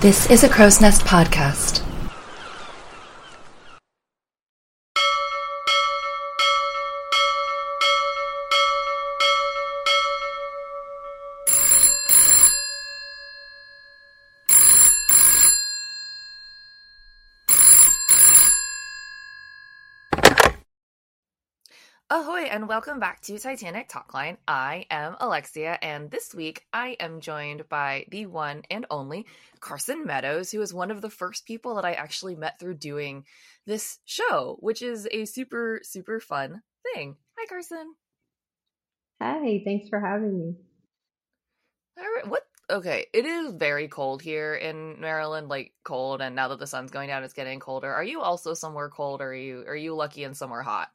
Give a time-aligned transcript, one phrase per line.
[0.00, 1.82] This is a Crow's Nest podcast.
[22.10, 24.36] Ahoy, and welcome back to Titanic Talkline.
[24.46, 29.24] I am Alexia, and this week I am joined by the one and only
[29.60, 33.24] Carson Meadows, who is one of the first people that I actually met through doing
[33.64, 36.60] this show, which is a super, super fun
[36.92, 37.16] thing.
[37.38, 37.94] Hi, Carson.
[39.22, 40.54] Hi, thanks for having me.
[41.98, 42.42] All right, what?
[42.68, 46.90] Okay, it is very cold here in Maryland, like cold, and now that the sun's
[46.90, 47.90] going down, it's getting colder.
[47.90, 50.90] Are you also somewhere cold, or are you are you lucky in somewhere hot?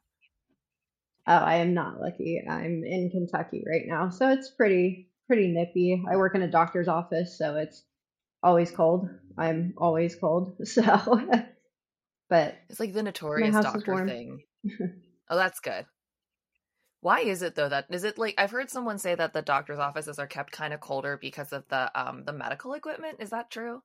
[1.26, 2.42] Oh, I am not lucky.
[2.48, 6.02] I'm in Kentucky right now, so it's pretty pretty nippy.
[6.10, 7.84] I work in a doctor's office, so it's
[8.42, 9.08] always cold.
[9.38, 10.56] I'm always cold.
[10.66, 10.82] So,
[12.28, 14.42] but It's like the notorious doctor thing.
[15.30, 15.86] oh, that's good.
[17.02, 19.80] Why is it though that is it like I've heard someone say that the doctor's
[19.80, 23.16] offices are kept kind of colder because of the um the medical equipment?
[23.20, 23.82] Is that true?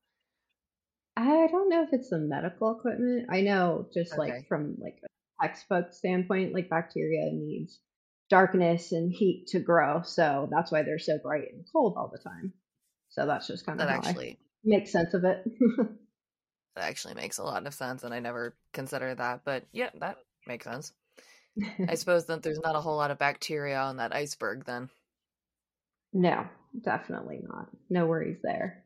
[1.15, 3.25] I don't know if it's the medical equipment.
[3.31, 4.31] I know just Okay.
[4.31, 5.01] like from like
[5.41, 7.79] textbook standpoint, like bacteria needs
[8.29, 12.19] darkness and heat to grow, so that's why they're so bright and cold all the
[12.19, 12.53] time.
[13.09, 15.43] So that's just kind of That how actually I make sense of it.
[16.75, 20.17] that actually makes a lot of sense and I never considered that, but yeah, that
[20.45, 20.91] makes sense.
[21.87, 24.89] I suppose that there's not a whole lot of bacteria on that iceberg then.
[26.13, 26.45] no,
[26.83, 27.69] definitely not.
[27.89, 28.83] No worries there.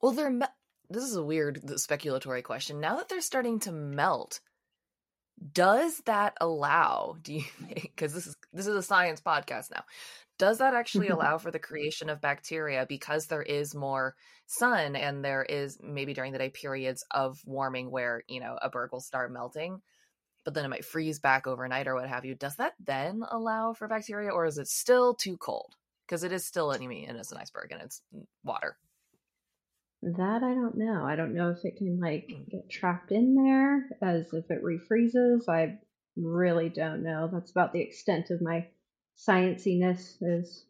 [0.00, 0.46] Well, they're me-
[0.88, 2.80] this is a weird speculatory question.
[2.80, 4.40] Now that they're starting to melt,
[5.52, 7.16] does that allow?
[7.22, 9.84] Do you think because this is this is a science podcast now?
[10.38, 14.14] Does that actually allow for the creation of bacteria because there is more
[14.46, 18.68] sun and there is maybe during the day periods of warming where you know a
[18.68, 19.80] berg will start melting,
[20.44, 22.34] but then it might freeze back overnight or what have you?
[22.34, 25.74] Does that then allow for bacteria, or is it still too cold?
[26.06, 28.02] Because it is still an, I mean, it is an iceberg and it's
[28.42, 28.76] water.
[30.02, 31.04] That I don't know.
[31.04, 35.48] I don't know if it can like get trapped in there as if it refreezes.
[35.48, 35.78] I
[36.16, 37.28] really don't know.
[37.30, 38.66] That's about the extent of my
[39.16, 40.64] scienciness is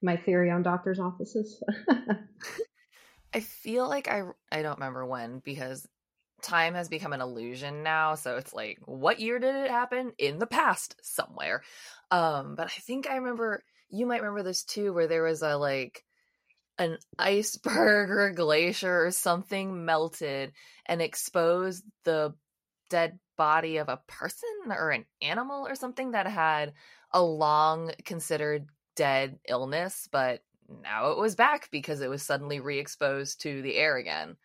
[0.00, 1.62] my theory on doctors' offices.
[3.34, 5.86] I feel like I I don't remember when because
[6.42, 8.14] time has become an illusion now.
[8.14, 10.12] So it's like, what year did it happen?
[10.18, 11.62] In the past, somewhere.
[12.10, 13.62] Um, but I think I remember.
[13.94, 16.02] You might remember this too, where there was a like
[16.82, 20.52] an iceberg or a glacier or something melted
[20.86, 22.34] and exposed the
[22.90, 26.74] dead body of a person or an animal or something that had
[27.12, 28.66] a long considered
[28.96, 30.42] dead illness, but
[30.82, 34.36] now it was back because it was suddenly re-exposed to the air again.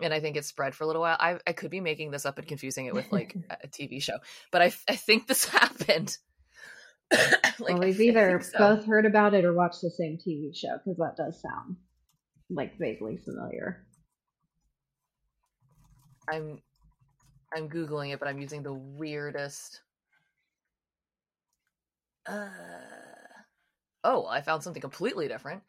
[0.00, 1.16] And I think it spread for a little while.
[1.18, 4.18] I, I could be making this up and confusing it with like a TV show,
[4.50, 6.16] but I, I think this happened.
[7.58, 8.58] like, well, we've I either think so.
[8.58, 11.76] both heard about it or watched the same TV show because that does sound
[12.48, 13.84] like vaguely familiar.
[16.28, 16.60] I'm
[17.54, 19.80] I'm googling it, but I'm using the weirdest.
[22.26, 22.48] Uh,
[24.04, 25.62] oh, I found something completely different.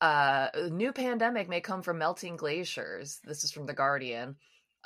[0.00, 3.20] Uh, new pandemic may come from melting glaciers.
[3.24, 4.36] This is from the Guardian.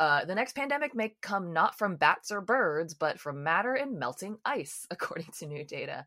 [0.02, 4.00] Uh, the next pandemic may come not from bats or birds, but from matter and
[4.00, 6.04] melting ice, according to new data.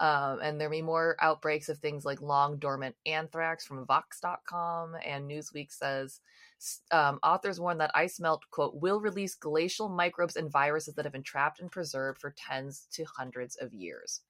[0.00, 4.96] Um, and there may be more outbreaks of things like long dormant anthrax from Vox.com.
[5.06, 6.18] And Newsweek says
[6.90, 11.12] um, authors warn that ice melt, quote, will release glacial microbes and viruses that have
[11.12, 14.22] been trapped and preserved for tens to hundreds of years.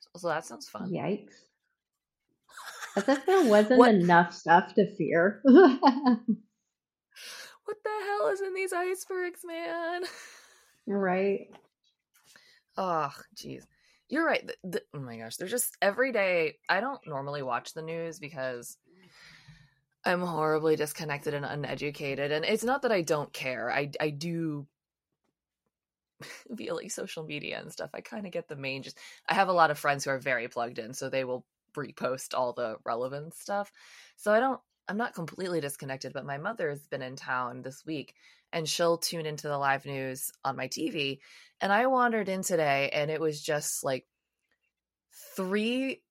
[0.00, 0.90] So, so that sounds fun.
[0.92, 1.30] Yikes.
[2.96, 5.42] As if there wasn't What- enough stuff to fear.
[7.70, 10.02] What the hell is in these icebergs, man?
[10.88, 11.46] right.
[12.76, 13.62] Oh, jeez.
[14.08, 14.44] You're right.
[14.44, 15.36] The, the, oh my gosh.
[15.36, 16.56] They're just every day.
[16.68, 18.76] I don't normally watch the news because
[20.04, 22.32] I'm horribly disconnected and uneducated.
[22.32, 23.70] And it's not that I don't care.
[23.70, 24.66] I, I do
[26.50, 27.90] via like social media and stuff.
[27.94, 30.18] I kind of get the main just I have a lot of friends who are
[30.18, 31.46] very plugged in, so they will
[31.76, 33.70] repost all the relevant stuff.
[34.16, 38.12] So I don't I'm not completely disconnected, but my mother's been in town this week
[38.52, 41.20] and she'll tune into the live news on my TV.
[41.60, 44.04] And I wandered in today and it was just like
[45.36, 46.02] three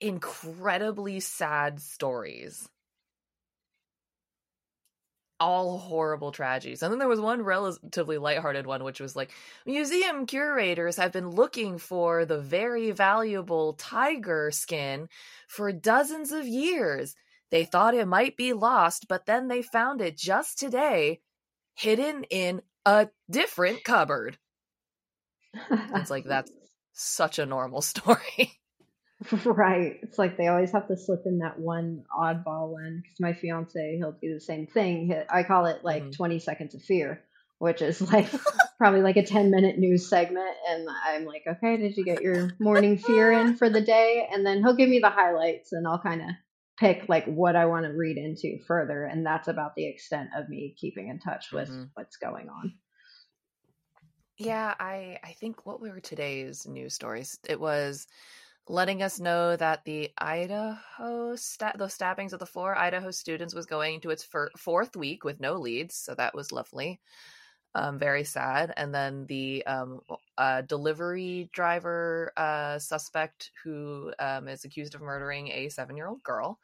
[0.00, 2.68] incredibly sad stories.
[5.40, 6.84] All horrible tragedies.
[6.84, 9.32] And then there was one relatively lighthearted one, which was like
[9.66, 15.08] museum curators have been looking for the very valuable tiger skin
[15.48, 17.16] for dozens of years.
[17.50, 21.20] They thought it might be lost, but then they found it just today,
[21.74, 24.38] hidden in a different cupboard.
[25.94, 26.50] It's like that's
[26.92, 28.60] such a normal story.
[29.44, 29.98] right.
[30.02, 33.02] It's like they always have to slip in that one oddball one.
[33.02, 35.14] Because my fiance, he'll do the same thing.
[35.28, 36.16] I call it like Mhm.
[36.16, 37.22] 20 seconds of fear,
[37.58, 38.28] which is like
[38.78, 40.54] probably like a 10 minute news segment.
[40.68, 44.26] And I'm like, okay, did you get your morning fear in for the day?
[44.32, 46.28] And then he'll give me the highlights and I'll kind of
[46.80, 49.04] pick like what I want to read into further.
[49.04, 51.90] And that's about the extent of me keeping in touch with Mhm.
[51.94, 52.74] what's going on.
[54.38, 57.38] Yeah, I I think what were today's news stories?
[57.48, 58.06] It was
[58.68, 63.66] letting us know that the Idaho sta- those stabbings of the four Idaho students was
[63.66, 67.00] going into its fir- fourth week with no leads, so that was lovely.
[67.74, 68.72] Um, very sad.
[68.76, 70.00] And then the um,
[70.38, 76.22] uh, delivery driver uh, suspect who um, is accused of murdering a seven year old
[76.24, 76.60] girl.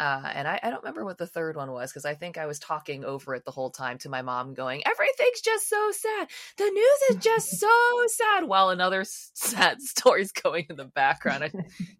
[0.00, 2.46] Uh, and I, I don't remember what the third one was because I think I
[2.46, 6.28] was talking over it the whole time to my mom, going, "Everything's just so sad.
[6.56, 7.68] The news is just so
[8.06, 11.52] sad." While another sad story's going in the background, I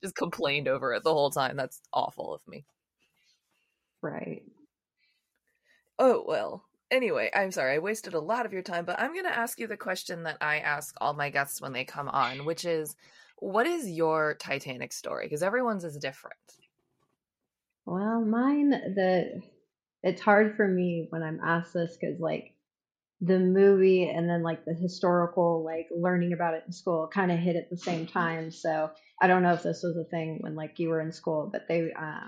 [0.03, 1.57] just complained over it the whole time.
[1.57, 2.65] That's awful of me.
[4.01, 4.45] Right.
[5.99, 6.65] Oh well.
[6.91, 9.61] Anyway, I'm sorry I wasted a lot of your time, but I'm going to ask
[9.61, 12.97] you the question that I ask all my guests when they come on, which is,
[13.37, 15.27] what is your Titanic story?
[15.27, 16.35] Because everyone's is different.
[17.91, 19.43] Well, mine, the
[20.05, 22.55] it's hard for me when I'm asked this because like
[23.21, 27.39] the movie and then like the historical like learning about it in school kind of
[27.41, 28.53] hit at the same time.
[28.53, 31.51] So I don't know if this was a thing when like you were in school,
[31.53, 32.27] but they um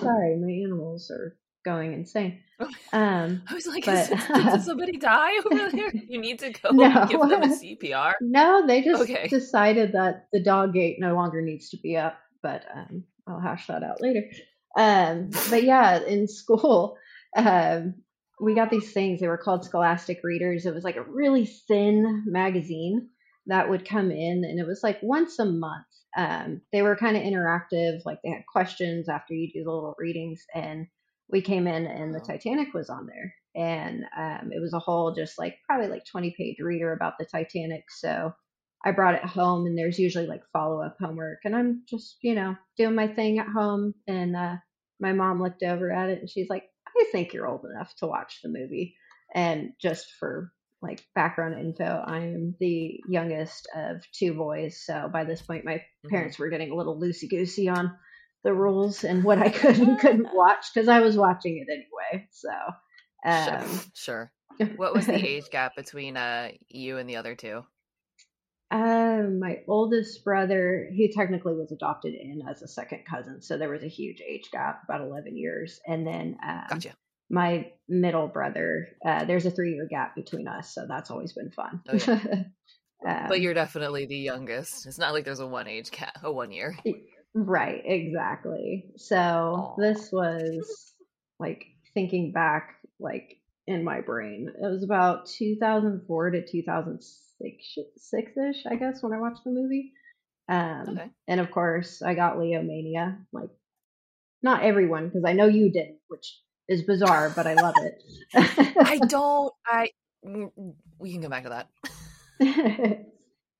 [0.00, 2.40] sorry, my animals are going insane.
[2.92, 5.92] Um I was like, But- is, did somebody die over there?
[5.94, 7.06] You need to go No.
[7.06, 8.14] give them a CPR.
[8.20, 9.28] no, they just Okay.
[9.28, 13.66] decided that the dog gate no longer needs to be up, but um I'll hash
[13.66, 14.22] that out later.
[14.76, 16.96] Um but yeah, in school,
[17.36, 17.94] um
[18.40, 20.64] we got these things, they were called scholastic readers.
[20.64, 23.08] It was like a really thin magazine
[23.46, 25.86] that would come in and it was like once a month.
[26.16, 29.94] Um they were kind of interactive, like they had questions after you do the little
[29.98, 30.86] readings and
[31.30, 32.20] we came in and the.
[32.20, 33.34] Titanic was on there.
[33.54, 37.26] And um, it was a whole just like probably like 20 page reader about the
[37.26, 37.84] Titanic.
[37.90, 38.32] So
[38.84, 41.40] I brought it home and there's usually like follow up homework.
[41.44, 43.94] And I'm just, you know, doing my thing at home.
[44.06, 44.56] And uh,
[45.00, 48.06] my mom looked over at it and she's like, I think you're old enough to
[48.06, 48.96] watch the movie.
[49.34, 54.80] And just for like background info, I am the youngest of two boys.
[54.84, 56.10] So by this point, my Mhm.
[56.10, 57.96] parents were getting a little loosey goosey on
[58.44, 62.28] the rules and what I could and couldn't watch because I was watching it anyway.
[62.30, 62.50] So,
[63.28, 63.92] um, Sure.
[63.94, 64.32] sure.
[64.76, 67.64] What was the age gap between uh you and the other two?
[68.70, 73.70] Um, my oldest brother, he technically was adopted in as a second cousin, so there
[73.70, 76.94] was a huge age gap, about eleven years, and then um, Gotcha.
[77.30, 81.50] my middle brother, uh, there's a three year gap between us, so that's always been
[81.50, 81.82] fun.
[81.88, 82.42] Oh, yeah.
[83.06, 84.84] Um, But you're definitely the youngest.
[84.84, 86.76] It's not like there's a one age cat, a one year.
[87.32, 88.86] Right, exactly.
[88.96, 89.76] So Aw.
[89.78, 90.94] this was
[91.38, 93.38] like thinking back, like
[93.68, 99.44] in my brain, it was about 2004 to 2006 ish, I guess, when I watched
[99.44, 99.92] the movie.
[100.48, 101.10] Um, Okay.
[101.28, 103.18] And of course, I got Leo Mania.
[103.30, 103.50] Like,
[104.42, 108.02] not everyone, because I know you didn't, which is bizarre, but I love it.
[108.34, 109.52] I don't.
[109.66, 109.90] I.
[110.98, 111.68] We can go back to that.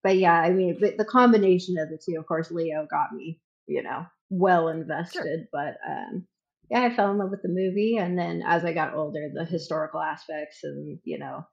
[0.02, 3.40] but yeah, I mean, the, the combination of the two, of course, Leo got me,
[3.66, 5.48] you know, well invested.
[5.52, 6.26] But um,
[6.70, 9.44] yeah, I fell in love with the movie, and then as I got older, the
[9.44, 11.46] historical aspects and you know,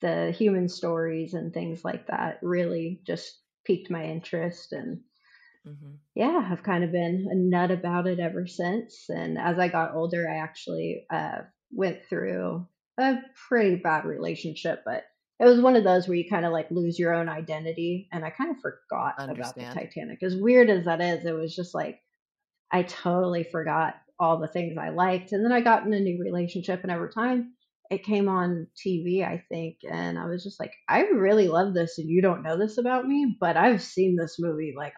[0.00, 5.02] the human stories and things like that really just piqued my interest and
[5.64, 9.08] hmm yeah, I've kind of been a nut about it ever since.
[9.08, 12.66] And as I got older, I actually uh, went through
[12.98, 13.16] a
[13.48, 15.04] pretty bad relationship, but
[15.40, 18.08] it was one of those where you kind of like lose your own identity.
[18.12, 20.22] And I kind of forgot about the Titanic.
[20.22, 22.00] As weird as that is, it was just like
[22.72, 25.32] I totally forgot all the things I liked.
[25.32, 27.54] And then I got in a new relationship, and over time,
[27.90, 31.98] it came on TV, I think, and I was just like, I really love this,
[31.98, 34.94] and you don't know this about me, but I've seen this movie like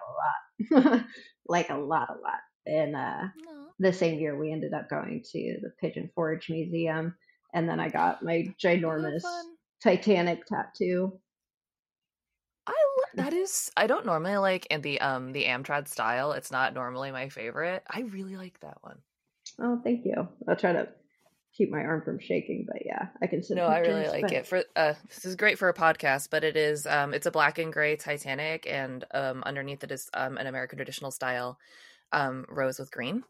[0.71, 1.05] a lot,
[1.49, 2.41] like a lot, a lot.
[2.67, 3.69] And uh, No.
[3.81, 7.17] the same year, we ended up going to the Pigeon Forge Museum,
[7.53, 9.23] and then I got my ginormous.
[9.83, 11.21] Titanic tattoo.
[12.67, 13.71] I lo- that is.
[13.77, 16.33] I don't normally like in the um the Amtrad style.
[16.33, 17.83] It's not normally my favorite.
[17.89, 18.99] I really like that one.
[19.61, 20.29] Oh, thank you.
[20.49, 20.89] I'll try to
[21.57, 24.47] keep my arm from shaking, but yeah, I can No, I really like but- it.
[24.47, 27.59] For uh, this is great for a podcast, but it is um, it's a black
[27.59, 31.59] and gray Titanic, and um, underneath it is um, an American traditional style
[32.13, 33.23] um, Rose with Green.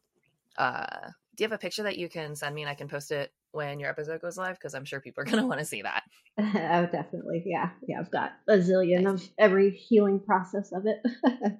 [0.57, 3.11] Uh, do you have a picture that you can send me and I can post
[3.11, 4.57] it when your episode goes live?
[4.59, 6.03] Because I'm sure people are going to want to see that.
[6.39, 7.43] oh, definitely.
[7.47, 7.71] Yeah.
[7.87, 8.01] Yeah.
[8.01, 9.23] I've got a zillion nice.
[9.23, 11.03] of every healing process of it.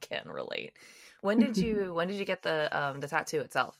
[0.00, 0.72] can relate.
[1.20, 3.78] When did you when did you get the um the tattoo itself?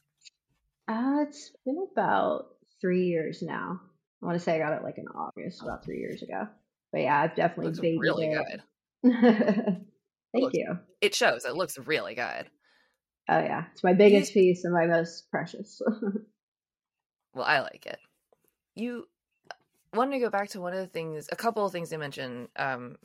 [0.88, 2.46] Uh it's been about
[2.80, 3.80] three years now.
[4.22, 6.46] I want to say I got it like in August, about three years ago.
[6.92, 8.60] But yeah, I've definitely babied really it.
[9.02, 9.82] good.
[10.32, 10.78] Thank looks, you.
[11.00, 11.44] It shows.
[11.44, 12.48] It looks really good.
[13.28, 15.80] Oh yeah, it's my biggest you, piece and my most precious.
[17.34, 17.98] well, I like it.
[18.74, 19.06] You
[19.94, 22.48] wanted to go back to one of the things, a couple of things you mentioned.
[22.56, 22.96] Um,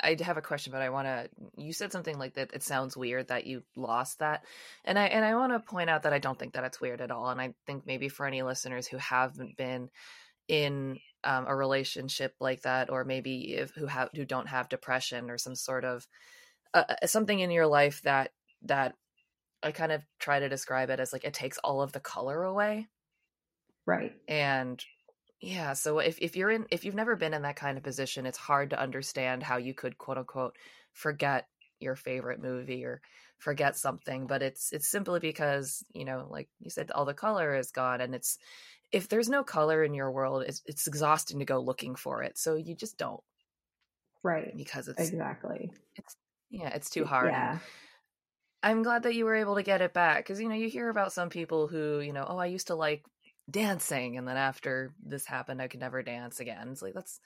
[0.00, 1.28] I have a question, but I want to.
[1.56, 2.52] You said something like that.
[2.52, 4.44] It sounds weird that you lost that,
[4.84, 7.00] and I and I want to point out that I don't think that it's weird
[7.00, 7.28] at all.
[7.28, 9.90] And I think maybe for any listeners who haven't been
[10.48, 15.30] in um, a relationship like that, or maybe if who have who don't have depression
[15.30, 16.06] or some sort of
[16.74, 18.32] uh, uh, something in your life that
[18.62, 18.94] that
[19.64, 22.44] I kind of try to describe it as like it takes all of the color
[22.44, 22.88] away,
[23.86, 24.12] right?
[24.28, 24.82] And
[25.40, 28.26] yeah, so if if you're in if you've never been in that kind of position,
[28.26, 30.56] it's hard to understand how you could quote unquote
[30.92, 31.48] forget
[31.80, 33.02] your favorite movie or
[33.38, 37.56] forget something, but it's it's simply because, you know, like you said all the color
[37.56, 38.38] is gone and it's
[38.92, 42.38] if there's no color in your world, it's it's exhausting to go looking for it.
[42.38, 43.22] So you just don't.
[44.22, 44.56] Right.
[44.56, 45.70] Because it's Exactly.
[45.96, 46.16] It's
[46.50, 47.30] yeah, it's too hard.
[47.30, 47.58] Yeah.
[48.64, 50.88] I'm glad that you were able to get it back because you know you hear
[50.88, 53.04] about some people who you know oh I used to like
[53.50, 56.68] dancing and then after this happened i could never dance again.
[56.70, 57.20] It's like that's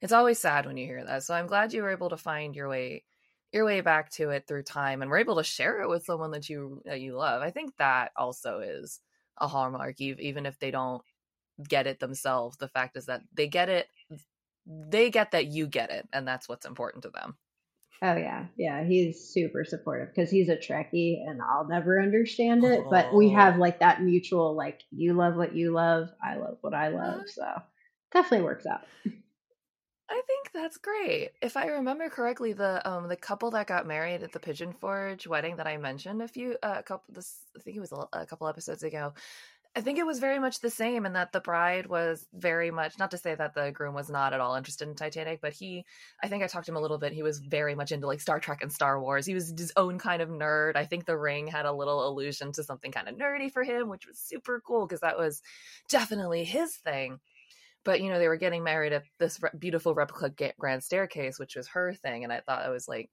[0.00, 2.56] it's always sad when you hear that so i'm glad you were able to find
[2.56, 3.04] your way
[3.52, 6.30] your way back to it through time and we're able to share it with someone
[6.30, 7.42] that you that you love.
[7.42, 9.00] I think that also is
[9.38, 11.02] a hallmark even if they don't
[11.68, 13.88] get it themselves the fact is that they get it
[14.66, 17.36] they get that you get it and that's what's important to them
[18.00, 18.84] Oh yeah, yeah.
[18.84, 22.84] He's super supportive because he's a Trekkie, and I'll never understand it.
[22.86, 22.90] Oh.
[22.90, 26.74] But we have like that mutual, like you love what you love, I love what
[26.74, 27.22] I love.
[27.26, 27.44] So
[28.12, 28.82] definitely works out.
[30.10, 31.32] I think that's great.
[31.42, 35.26] If I remember correctly, the um the couple that got married at the Pigeon Forge
[35.26, 38.06] wedding that I mentioned a few uh, a couple this I think it was a,
[38.12, 39.12] a couple episodes ago,
[39.76, 42.98] I think it was very much the same, and that the bride was very much
[42.98, 45.84] not to say that the groom was not at all interested in Titanic, but he,
[46.22, 47.12] I think I talked to him a little bit.
[47.12, 49.26] He was very much into like Star Trek and Star Wars.
[49.26, 50.74] He was his own kind of nerd.
[50.74, 53.88] I think the ring had a little allusion to something kind of nerdy for him,
[53.88, 55.42] which was super cool because that was
[55.88, 57.20] definitely his thing.
[57.84, 61.54] But you know, they were getting married at this re- beautiful replica grand staircase, which
[61.54, 63.10] was her thing, and I thought I was like,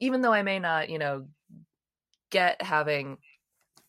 [0.00, 1.28] even though I may not, you know,
[2.30, 3.18] get having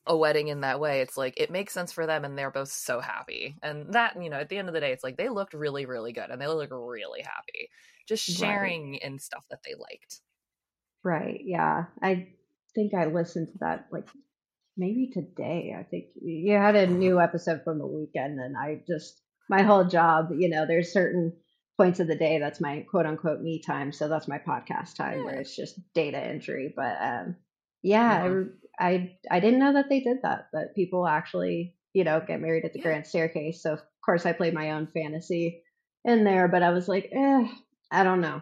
[0.05, 2.69] a wedding in that way it's like it makes sense for them and they're both
[2.69, 5.29] so happy and that you know at the end of the day it's like they
[5.29, 7.69] looked really really good and they look really happy
[8.07, 9.01] just sharing right.
[9.01, 10.19] in stuff that they liked
[11.03, 12.27] right yeah i
[12.75, 14.07] think i listened to that like
[14.75, 19.21] maybe today i think you had a new episode from the weekend and i just
[19.49, 21.31] my whole job you know there's certain
[21.77, 25.19] points of the day that's my quote unquote me time so that's my podcast time
[25.19, 25.25] yeah.
[25.25, 27.35] where it's just data entry but um
[27.83, 28.23] yeah, yeah.
[28.23, 28.43] I
[28.79, 30.47] I I didn't know that they did that.
[30.53, 32.85] That people actually, you know, get married at the yeah.
[32.85, 33.61] grand staircase.
[33.61, 35.63] So of course I played my own fantasy
[36.03, 37.47] in there, but I was like, eh,
[37.91, 38.41] I don't know.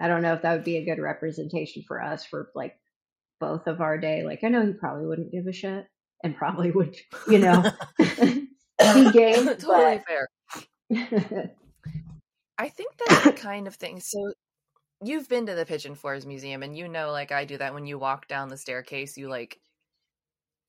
[0.00, 2.76] I don't know if that would be a good representation for us for like
[3.38, 4.22] both of our day.
[4.22, 5.86] Like I know he probably wouldn't give a shit
[6.22, 6.96] and probably would,
[7.28, 8.48] you know, be
[9.12, 9.46] game.
[9.56, 10.28] totally fair.
[12.58, 14.00] I think that's the kind of thing.
[14.00, 14.32] So
[15.02, 17.86] you've been to the Pigeon Forge Museum and you know like I do that when
[17.86, 19.58] you walk down the staircase you like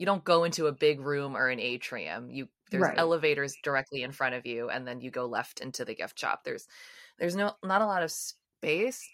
[0.01, 2.31] you don't go into a big room or an atrium.
[2.31, 2.97] You there's right.
[2.97, 6.43] elevators directly in front of you and then you go left into the gift shop.
[6.43, 6.67] There's
[7.19, 9.07] there's no not a lot of space.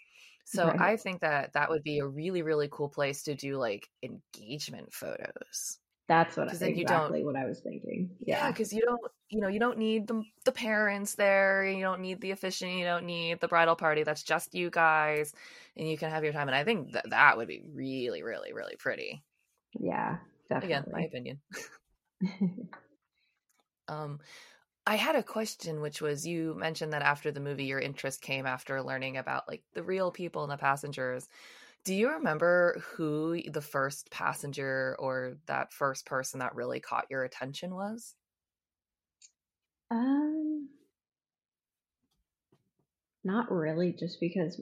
[0.46, 0.80] So right.
[0.80, 4.94] I think that that would be a really really cool place to do like engagement
[4.94, 5.78] photos.
[6.08, 8.08] That's what I, exactly you don't, what I was thinking.
[8.24, 11.66] Yeah, because yeah, you don't, you know, you don't need the the parents there.
[11.66, 12.72] You don't need the officiant.
[12.72, 14.04] You don't need the bridal party.
[14.04, 15.34] That's just you guys,
[15.76, 16.48] and you can have your time.
[16.48, 19.22] And I think that that would be really, really, really pretty.
[19.78, 20.16] Yeah,
[20.48, 20.68] Definitely.
[20.68, 21.40] Again, my opinion.
[23.88, 24.20] um,
[24.86, 28.46] I had a question, which was you mentioned that after the movie, your interest came
[28.46, 31.28] after learning about like the real people and the passengers.
[31.84, 37.24] Do you remember who the first passenger or that first person that really caught your
[37.24, 38.14] attention was?
[39.90, 40.68] Um,
[43.24, 44.60] not really, just because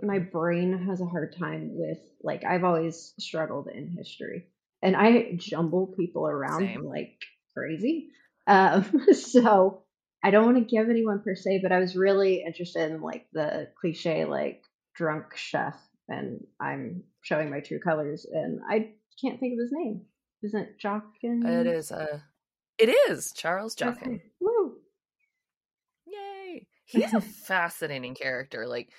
[0.00, 4.46] my brain has a hard time with like I've always struggled in history
[4.82, 6.84] and I jumble people around Same.
[6.84, 7.18] like
[7.56, 8.08] crazy.
[8.46, 9.82] Um, so
[10.22, 13.26] I don't want to give anyone per se, but I was really interested in like
[13.32, 14.62] the cliche like
[14.94, 15.76] drunk chef
[16.08, 18.26] and I'm showing my true colors.
[18.30, 20.02] And I can't think of his name.
[20.42, 21.46] Isn't it Joughin?
[21.46, 21.92] It is.
[21.92, 22.18] Uh,
[22.78, 24.20] it is Charles Joughin.
[24.40, 24.74] Woo.
[26.06, 26.66] Yay!
[26.84, 28.66] He's a fascinating character.
[28.66, 28.90] Like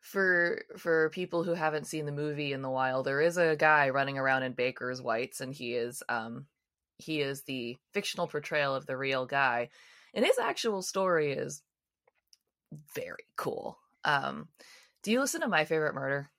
[0.00, 3.90] for for people who haven't seen the movie in the while, there is a guy
[3.90, 6.46] running around in Baker's whites, and he is um
[6.96, 9.70] he is the fictional portrayal of the real guy,
[10.14, 11.62] and his actual story is
[12.94, 13.78] very cool.
[14.04, 14.48] Um,
[15.02, 16.30] do you listen to My Favorite Murder?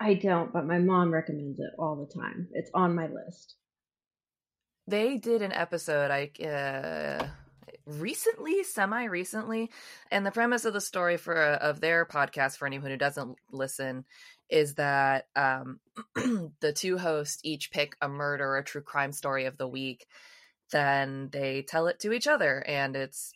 [0.00, 2.48] I don't, but my mom recommends it all the time.
[2.52, 3.56] It's on my list.
[4.86, 7.26] They did an episode I uh
[7.86, 9.70] recently, semi recently,
[10.10, 14.04] and the premise of the story for of their podcast for anyone who doesn't listen
[14.50, 15.80] is that um
[16.60, 20.06] the two hosts each pick a murder a true crime story of the week.
[20.70, 23.32] Then they tell it to each other and it's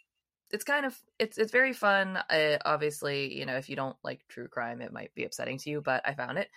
[0.50, 2.17] it's kind of it's it's very fun.
[2.17, 5.71] Uh, obviously, you know, if you don't like true crime, it might be upsetting to
[5.71, 6.49] you, but I found it.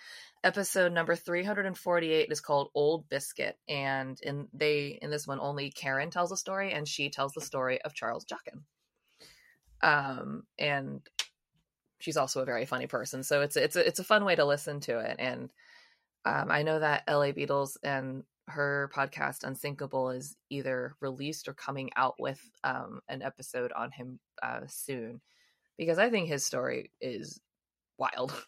[0.42, 6.10] Episode number 348 is called Old Biscuit and in they in this one only Karen
[6.10, 8.64] tells a story and she tells the story of Charles Joughin.
[9.82, 11.00] Um and
[12.00, 14.44] she's also a very funny person, so it's it's a, it's a fun way to
[14.44, 15.52] listen to it and
[16.24, 21.90] um, I know that LA Beatles and her podcast Unsinkable is either released or coming
[21.96, 25.20] out with um, an episode on him uh, soon
[25.78, 27.40] because I think his story is
[27.98, 28.32] wild.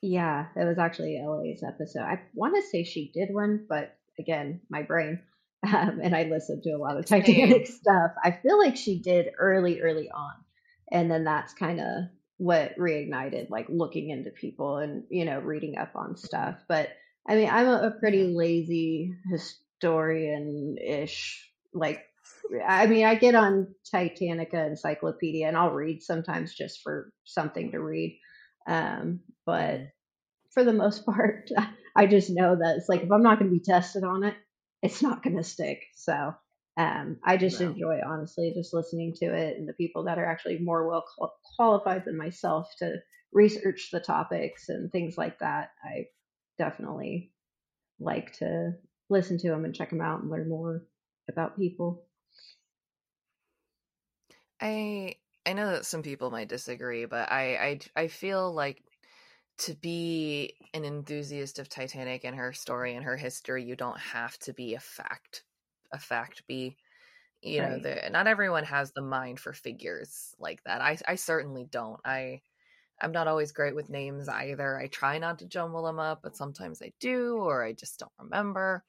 [0.00, 2.02] Yeah, it was actually LA's episode.
[2.02, 5.20] I want to say she did one, but again, my brain.
[5.66, 8.12] Um, and I listened to a lot of Titanic stuff.
[8.22, 10.34] I feel like she did early, early on.
[10.88, 12.04] And then that's kind of
[12.36, 16.62] what reignited like looking into people and, you know, reading up on stuff.
[16.68, 16.90] But
[17.28, 21.46] I mean, I'm a, a pretty lazy historian ish.
[21.74, 22.02] Like,
[22.66, 27.80] I mean, I get on Titanica Encyclopedia and I'll read sometimes just for something to
[27.80, 28.18] read.
[28.66, 29.80] Um, but
[30.52, 31.50] for the most part,
[31.94, 34.34] I just know that it's like if I'm not going to be tested on it,
[34.82, 35.82] it's not going to stick.
[35.96, 36.34] So
[36.78, 37.70] um, I just no.
[37.70, 41.04] enjoy honestly just listening to it and the people that are actually more well
[41.56, 42.96] qualified than myself to
[43.32, 45.72] research the topics and things like that.
[45.84, 46.06] I
[46.58, 47.32] definitely
[48.00, 48.72] like to
[49.08, 50.84] listen to them and check them out and learn more
[51.28, 52.04] about people.
[54.60, 55.16] I
[55.46, 58.82] I know that some people might disagree, but I I I feel like
[59.58, 64.38] to be an enthusiast of Titanic and her story and her history, you don't have
[64.40, 65.44] to be a fact
[65.92, 66.76] a fact be.
[67.42, 67.70] You right.
[67.70, 70.80] know, the, not everyone has the mind for figures like that.
[70.82, 72.00] I I certainly don't.
[72.04, 72.42] I
[73.00, 74.78] I'm not always great with names either.
[74.78, 78.12] I try not to jumble them up, but sometimes I do, or I just don't
[78.18, 78.84] remember.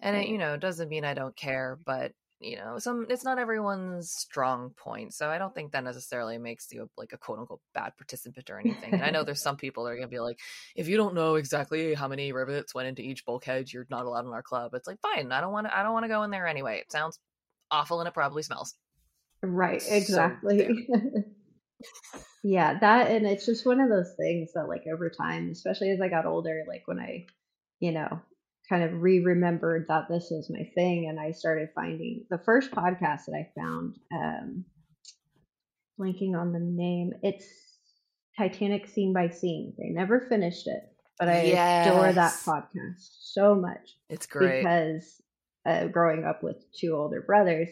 [0.00, 3.38] And it, you know, doesn't mean I don't care, but you know, some it's not
[3.38, 5.14] everyone's strong point.
[5.14, 8.58] So I don't think that necessarily makes you like a quote unquote bad participant or
[8.58, 8.94] anything.
[8.94, 10.40] And I know there's some people that are gonna be like,
[10.74, 14.26] if you don't know exactly how many rivets went into each bulkhead, you're not allowed
[14.26, 14.74] in our club.
[14.74, 15.76] It's like fine, I don't want to.
[15.76, 16.78] I don't want to go in there anyway.
[16.80, 17.20] It sounds
[17.70, 18.74] awful and it probably smells.
[19.42, 19.82] Right.
[19.88, 20.88] Exactly.
[20.88, 21.22] So
[22.44, 26.00] Yeah, that and it's just one of those things that like over time, especially as
[26.00, 27.26] I got older, like when I,
[27.80, 28.20] you know,
[28.68, 33.26] kind of re-remembered that this was my thing and I started finding the first podcast
[33.26, 34.64] that I found, um
[36.00, 37.12] blanking on the name.
[37.22, 37.46] It's
[38.36, 39.74] Titanic scene by scene.
[39.78, 40.82] They never finished it,
[41.18, 41.86] but I yes.
[41.86, 43.96] adore that podcast so much.
[44.08, 45.20] It's great because
[45.66, 47.68] uh, growing up with two older brothers,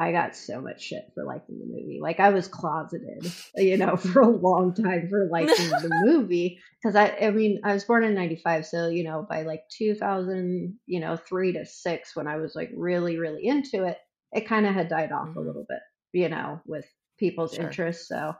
[0.00, 1.98] I got so much shit for liking the movie.
[2.00, 6.94] Like I was closeted, you know, for a long time for liking the movie because
[6.94, 11.00] I, I mean, I was born in '95, so you know, by like 2000, you
[11.00, 13.98] know, three to six, when I was like really, really into it,
[14.30, 15.38] it kind of had died off mm-hmm.
[15.38, 15.80] a little bit,
[16.12, 16.84] you know, with
[17.18, 17.64] people's sure.
[17.64, 18.06] interest.
[18.06, 18.34] So,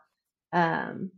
[0.52, 1.10] um,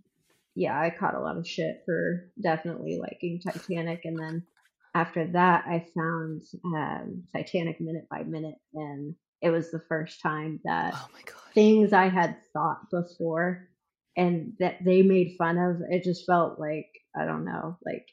[0.55, 4.47] yeah, I caught a lot of shit for definitely liking Titanic, and then
[4.95, 10.61] after that, I found um, Titanic minute by minute and it was the first time
[10.65, 11.09] that oh
[11.55, 13.69] things I had thought before
[14.17, 18.07] and that they made fun of, it just felt like, I don't know, like,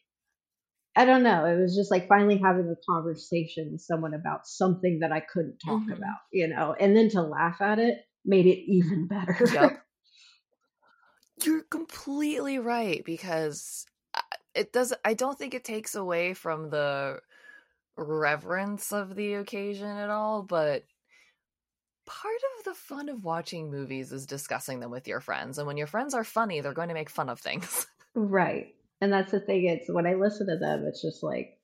[0.96, 1.46] I don't know.
[1.46, 5.60] It was just like finally having a conversation with someone about something that I couldn't
[5.64, 5.92] talk mm-hmm.
[5.92, 9.38] about, you know, and then to laugh at it made it even better.
[9.54, 9.84] Yep.
[11.44, 13.86] You're completely right because
[14.16, 14.22] uh,
[14.56, 17.20] it does I don't think it takes away from the
[17.96, 20.84] reverence of the occasion at all, but
[22.08, 25.58] part of the fun of watching movies is discussing them with your friends.
[25.58, 27.86] And when your friends are funny, they're going to make fun of things.
[28.20, 28.74] Right.
[29.00, 29.66] And that's the thing.
[29.66, 31.60] It's when I listen to them, it's just like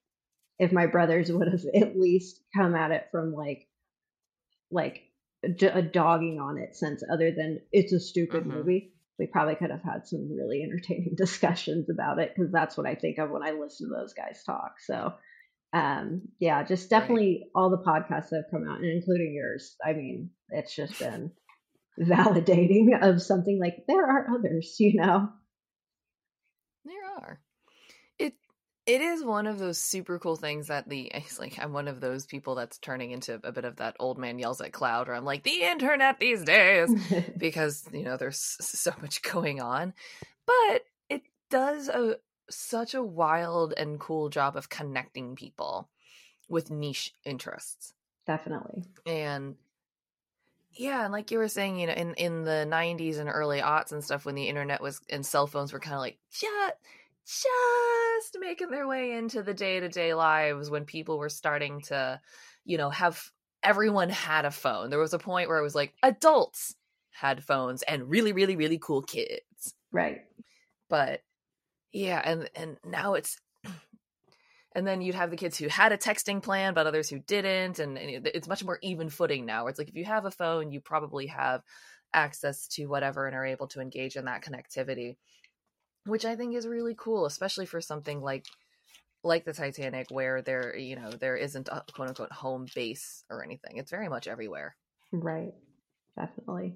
[0.60, 3.68] if my brothers would have at least come at it from like,
[4.70, 5.02] like
[5.44, 8.58] a dogging on it sense other than it's a stupid mm-hmm.
[8.58, 8.94] movie.
[9.18, 12.94] we probably could have had some really entertaining discussions about it because that's what I
[12.94, 14.76] think of when I listen to those guys talk.
[14.86, 15.14] So,
[15.74, 17.50] um, yeah, just definitely right.
[17.56, 19.76] all the podcasts that have come out, and including yours.
[19.84, 21.32] I mean, it's just been
[22.00, 25.30] validating of something like there are others, you know.
[26.86, 27.40] There are.
[28.20, 28.36] It
[28.86, 32.00] it is one of those super cool things that the it's like I'm one of
[32.00, 35.16] those people that's turning into a bit of that old man yells at cloud or
[35.16, 36.94] I'm like the internet these days
[37.38, 39.94] because you know there's so much going on.
[40.46, 42.18] But it does a
[42.50, 45.90] such a wild and cool job of connecting people
[46.50, 47.94] with niche interests.
[48.26, 48.84] Definitely.
[49.06, 49.56] And
[50.74, 53.92] yeah, and like you were saying, you know, in in the '90s and early aughts
[53.92, 56.76] and stuff, when the internet was and cell phones were kind of like just
[57.26, 62.20] just making their way into the day to day lives, when people were starting to,
[62.66, 64.90] you know, have everyone had a phone.
[64.90, 66.76] There was a point where it was like adults
[67.12, 69.76] had phones and really, really, really cool kids.
[69.92, 70.24] Right.
[70.90, 71.22] But
[71.94, 73.40] yeah, and and now it's
[74.76, 77.80] and then you'd have the kids who had a texting plan but others who didn't
[77.80, 80.72] and, and, it's much more even footing now it's like if you have a phone
[80.72, 81.62] you probably have
[82.12, 85.16] access to whatever and are able to engage in that connectivity
[86.06, 88.46] which i think is really cool especially for something like
[89.24, 93.44] like the titanic where there you know there isn't a quote unquote home base or
[93.44, 93.78] anything.
[93.78, 94.76] It's very much everywhere.
[95.12, 95.54] Right.
[96.18, 96.76] Definitely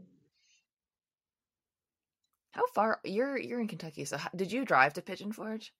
[2.57, 5.71] how far you're you're in kentucky so how, did you drive to pigeon forge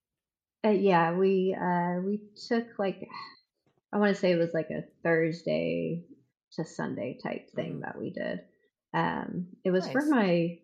[0.66, 3.08] uh, yeah, we uh we took like
[3.94, 6.04] I want to say it was like a Thursday
[6.54, 7.82] to Sunday type thing mm-hmm.
[7.82, 8.40] that we did.
[8.94, 9.94] Um, it was nice.
[9.94, 10.58] for my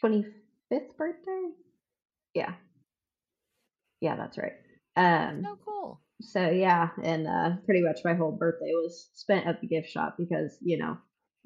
[0.00, 0.24] twenty
[0.68, 1.50] fifth birthday.
[2.34, 2.54] Yeah,
[4.00, 4.52] yeah, that's right.
[4.96, 6.00] Um, oh, cool.
[6.22, 10.16] So yeah, and uh, pretty much my whole birthday was spent at the gift shop
[10.18, 10.96] because you know,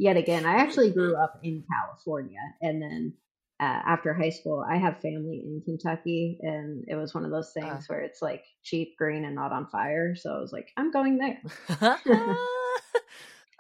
[0.01, 3.13] yet again, I actually grew up in California, and then
[3.61, 7.53] uh, after high school, I have family in Kentucky, and it was one of those
[7.53, 7.87] things uh.
[7.87, 10.17] where it's like cheap, green, and not on fire.
[10.17, 11.39] So I was like, I'm going there.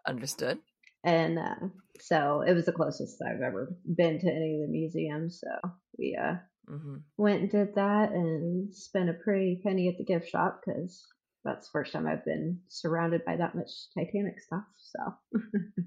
[0.07, 0.59] Understood.
[1.05, 1.69] And uh,
[2.01, 5.43] so it was the closest I've ever been to any of the museums.
[5.45, 6.37] So we uh,
[6.71, 6.97] mm-hmm.
[7.19, 11.07] went and did that and spent a pretty penny at the gift shop because
[11.45, 14.65] that's the first time I've been surrounded by that much Titanic stuff.
[14.79, 15.39] So.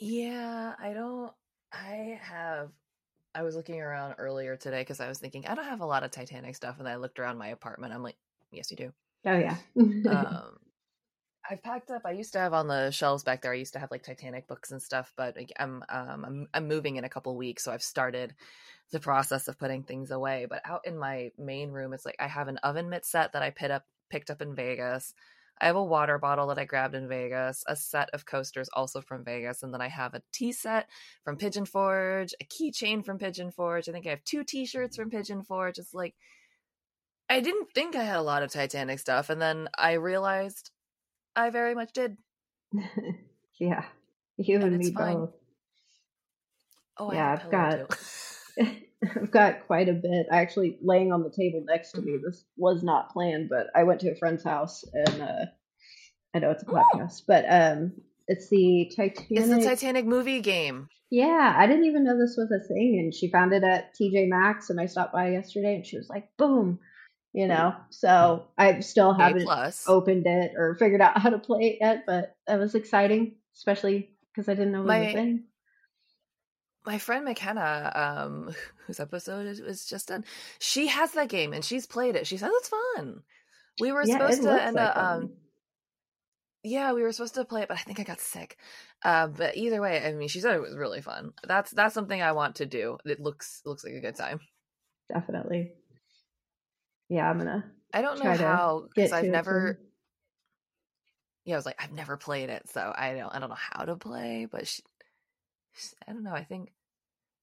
[0.00, 1.32] yeah, I don't.
[1.72, 2.70] I have.
[3.34, 6.02] I was looking around earlier today because I was thinking I don't have a lot
[6.02, 7.92] of Titanic stuff, and I looked around my apartment.
[7.92, 8.16] I'm like,
[8.50, 8.92] yes, you do.
[9.26, 9.56] Oh yeah.
[9.76, 10.56] um,
[11.48, 12.02] I've packed up.
[12.06, 13.52] I used to have on the shelves back there.
[13.52, 16.96] I used to have like Titanic books and stuff, but I'm um, I'm I'm moving
[16.96, 18.34] in a couple weeks, so I've started
[18.90, 20.46] the process of putting things away.
[20.48, 23.42] But out in my main room, it's like I have an oven mitt set that
[23.42, 25.12] I picked up picked up in Vegas.
[25.60, 29.00] I have a water bottle that I grabbed in Vegas, a set of coasters also
[29.00, 30.88] from Vegas, and then I have a tea set
[31.22, 33.88] from Pigeon Forge, a keychain from Pigeon Forge.
[33.88, 35.78] I think I have two t-shirts from Pigeon Forge.
[35.78, 36.14] It's like
[37.28, 40.70] I didn't think I had a lot of Titanic stuff, and then I realized
[41.36, 42.16] I very much did.
[43.58, 43.84] yeah,
[44.36, 45.16] you and, and me fine.
[45.16, 45.34] both.
[46.98, 47.98] Oh, yeah, I've got.
[49.16, 52.12] I've got quite a bit actually laying on the table next to me.
[52.12, 52.26] Mm-hmm.
[52.26, 55.44] This was not planned, but I went to a friend's house and uh,
[56.34, 57.92] I know it's a podcast, but um,
[58.28, 59.26] it's the Titanic.
[59.30, 60.88] It's the Titanic movie game.
[61.10, 64.28] Yeah, I didn't even know this was a thing, and she found it at TJ
[64.28, 66.78] Maxx, and I stopped by yesterday, and she was like, "Boom."
[67.32, 69.48] You know, so I still haven't
[69.86, 74.10] opened it or figured out how to play it yet, but that was exciting, especially
[74.32, 75.44] because I didn't know it was a thing
[76.86, 78.54] my friend McKenna, um,
[78.86, 80.24] whose episode was just done,
[80.58, 82.26] she has that game and she's played it.
[82.26, 83.22] She says it's fun.
[83.80, 85.30] We were yeah, supposed to end like um,
[86.62, 88.58] yeah, we were supposed to play it, but I think I got sick.
[89.02, 91.32] Uh, but either way, I mean, she said it was really fun.
[91.46, 92.98] That's that's something I want to do.
[93.04, 94.40] It looks looks like a good time.
[95.12, 95.72] Definitely.
[97.08, 97.64] Yeah, I'm gonna.
[97.94, 99.80] I don't know how because I've never.
[101.46, 103.34] Yeah, I was like, I've never played it, so I don't.
[103.34, 104.82] I don't know how to play, but she,
[106.06, 106.34] I don't know.
[106.34, 106.72] I think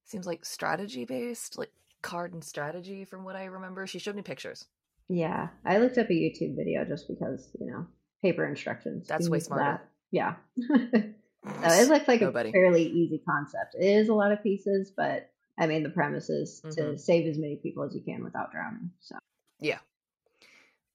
[0.05, 3.87] seems like strategy based, like card and strategy from what I remember.
[3.87, 4.65] She showed me pictures.
[5.09, 7.87] Yeah, I looked up a YouTube video just because you know
[8.21, 9.07] paper instructions.
[9.07, 9.63] That's way smarter.
[9.63, 9.89] That.
[10.11, 10.35] Yeah.
[10.57, 11.13] no,
[11.43, 12.49] it looks like Nobody.
[12.49, 13.75] a fairly easy concept.
[13.79, 16.75] It is a lot of pieces, but I mean the premise is mm-hmm.
[16.75, 18.91] to save as many people as you can without drowning.
[18.99, 19.15] So
[19.59, 19.79] yeah.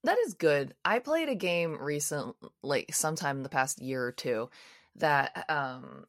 [0.05, 0.73] That is good.
[0.83, 4.49] I played a game recently, like sometime in the past year or two,
[4.97, 6.05] that um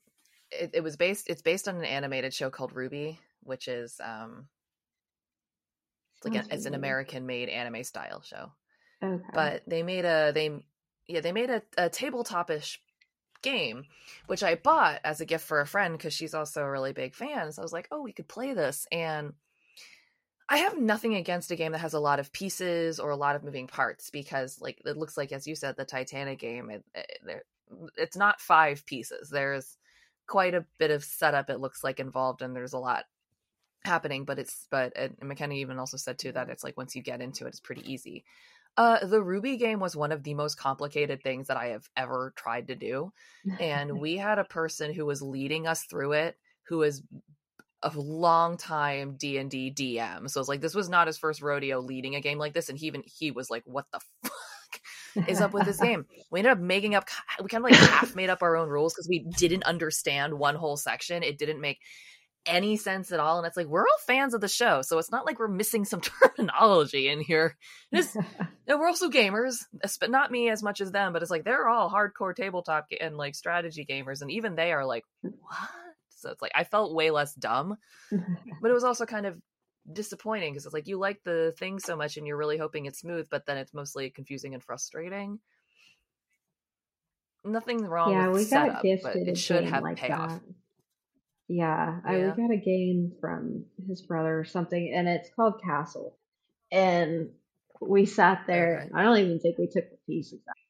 [0.61, 4.49] it, it, was based it's based on an animated show called RWBY which is um
[6.17, 8.53] it's like a, it's an American made anime style show.
[9.03, 9.23] Okay.
[9.33, 10.65] But they made a they
[11.07, 12.79] yeah, they made a, a tabletopish
[13.43, 13.85] game,
[14.27, 17.15] which I bought as a gift for a friend because she's also a really big
[17.15, 17.53] fan.
[17.53, 18.87] So I was like, oh, we could play this.
[18.91, 19.35] And
[20.49, 23.37] I have nothing against a game that has a lot of pieces or a lot
[23.37, 26.85] of moving parts because, like, it looks like, as you said, the Titanic game, it,
[26.95, 27.43] it,
[27.97, 29.29] it's not five pieces.
[29.29, 29.77] There's
[30.27, 33.05] quite a bit of setup, it looks like, involved, and there's a lot
[33.85, 34.25] happening.
[34.25, 37.21] But it's, but, and McKenna even also said, too, that it's like once you get
[37.21, 38.25] into it, it's pretty easy.
[38.77, 42.33] Uh, the RWBY game was one of the most complicated things that I have ever
[42.37, 43.13] tried to do.
[43.61, 47.03] And we had a person who was leading us through it who was
[47.83, 50.29] a long time D&D DM.
[50.29, 52.79] So it's like this was not his first rodeo leading a game like this and
[52.79, 54.33] he even he was like what the fuck
[55.29, 56.07] is up with this game?
[56.31, 57.09] We ended up making up
[57.43, 60.55] we kind of like half made up our own rules cuz we didn't understand one
[60.55, 61.23] whole section.
[61.23, 61.81] It didn't make
[62.47, 65.11] any sense at all and it's like we're all fans of the show so it's
[65.11, 66.03] not like we're missing some
[66.37, 67.57] terminology in here
[67.91, 68.15] it's,
[68.69, 69.65] we're also gamers
[69.99, 73.17] but not me as much as them but it's like they're all hardcore tabletop and
[73.17, 75.71] like strategy gamers and even they are like what
[76.25, 77.77] so it's like I felt way less dumb,
[78.11, 79.37] but it was also kind of
[79.93, 83.01] disappointing because it's like you like the thing so much and you're really hoping it's
[83.01, 85.39] smooth, but then it's mostly confusing and frustrating.
[87.45, 90.31] Nothing wrong yeah, with we setup, got gifted it should have like payoff.
[90.31, 90.43] That.
[91.49, 96.17] Yeah, I we got a game from his brother or something, and it's called Castle.
[96.73, 97.29] And
[97.81, 98.85] we sat there.
[98.87, 98.91] Okay.
[98.95, 100.64] I don't even think we took the pieces out.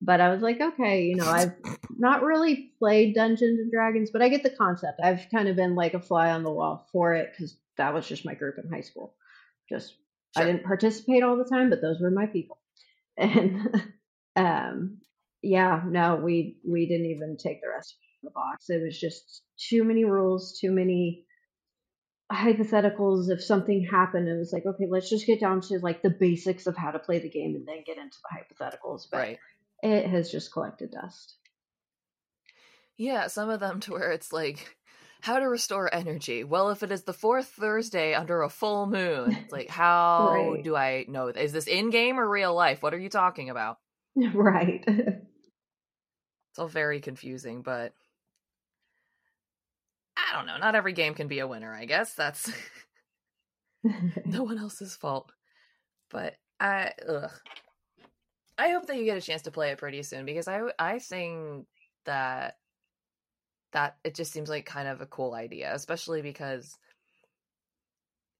[0.00, 1.54] But I was like, okay, you know, I've
[1.98, 5.00] not really played Dungeons and Dragons, but I get the concept.
[5.02, 8.06] I've kind of been like a fly on the wall for it because that was
[8.06, 9.14] just my group in high school.
[9.68, 9.94] Just
[10.36, 10.42] sure.
[10.42, 12.58] I didn't participate all the time, but those were my people.
[13.20, 13.68] And
[14.36, 14.98] um,
[15.42, 18.70] yeah, no, we we didn't even take the rest of the box.
[18.70, 21.24] It was just too many rules, too many
[22.30, 26.10] hypotheticals if something happened it was like okay let's just get down to like the
[26.10, 29.38] basics of how to play the game and then get into the hypotheticals but right
[29.82, 31.36] it has just collected dust.
[32.96, 34.76] Yeah, some of them to where it's like
[35.20, 36.44] how to restore energy.
[36.44, 40.62] Well, if it is the fourth Thursday under a full moon, it's like how right.
[40.62, 41.28] do I know?
[41.28, 42.82] Is this in game or real life?
[42.82, 43.78] What are you talking about?
[44.34, 44.82] Right.
[44.88, 47.92] it's all very confusing, but
[50.16, 50.58] I don't know.
[50.58, 52.14] Not every game can be a winner, I guess.
[52.14, 52.50] That's
[54.24, 55.30] no one else's fault.
[56.10, 57.30] But I ugh,
[58.58, 60.98] I hope that you get a chance to play it pretty soon because I I
[60.98, 61.66] think
[62.04, 62.56] that
[63.72, 66.76] that it just seems like kind of a cool idea, especially because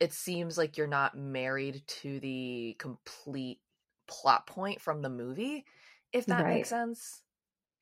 [0.01, 3.61] it seems like you're not married to the complete
[4.07, 5.65] plot point from the movie,
[6.13, 6.55] if that right.
[6.55, 7.23] makes sense.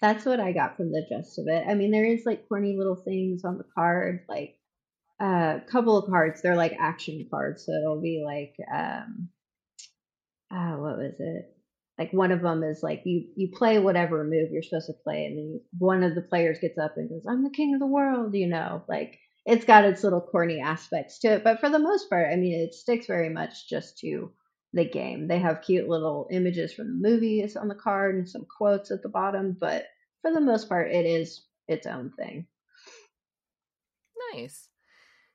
[0.01, 1.65] That's what I got from the gist of it.
[1.67, 4.57] I mean, there is like corny little things on the card, like
[5.21, 6.43] a uh, couple of cards.
[6.43, 9.31] They're like action cards, so it'll be like, um,
[10.51, 11.56] uh, what was it?
[11.99, 15.27] Like one of them is like you you play whatever move you're supposed to play
[15.27, 17.87] and then one of the players gets up and goes i'm the king of the
[17.87, 18.83] world you know?
[18.89, 22.37] Like it's got its little corny aspects to it but for the most part i
[22.37, 24.31] mean it sticks very much just to
[24.77, 25.27] the game.
[25.27, 29.03] They have cute little images from the movies on the card and some quotes at
[29.03, 29.87] the bottom but
[30.23, 32.47] for the most part it is its own thing.
[34.33, 34.69] Nice.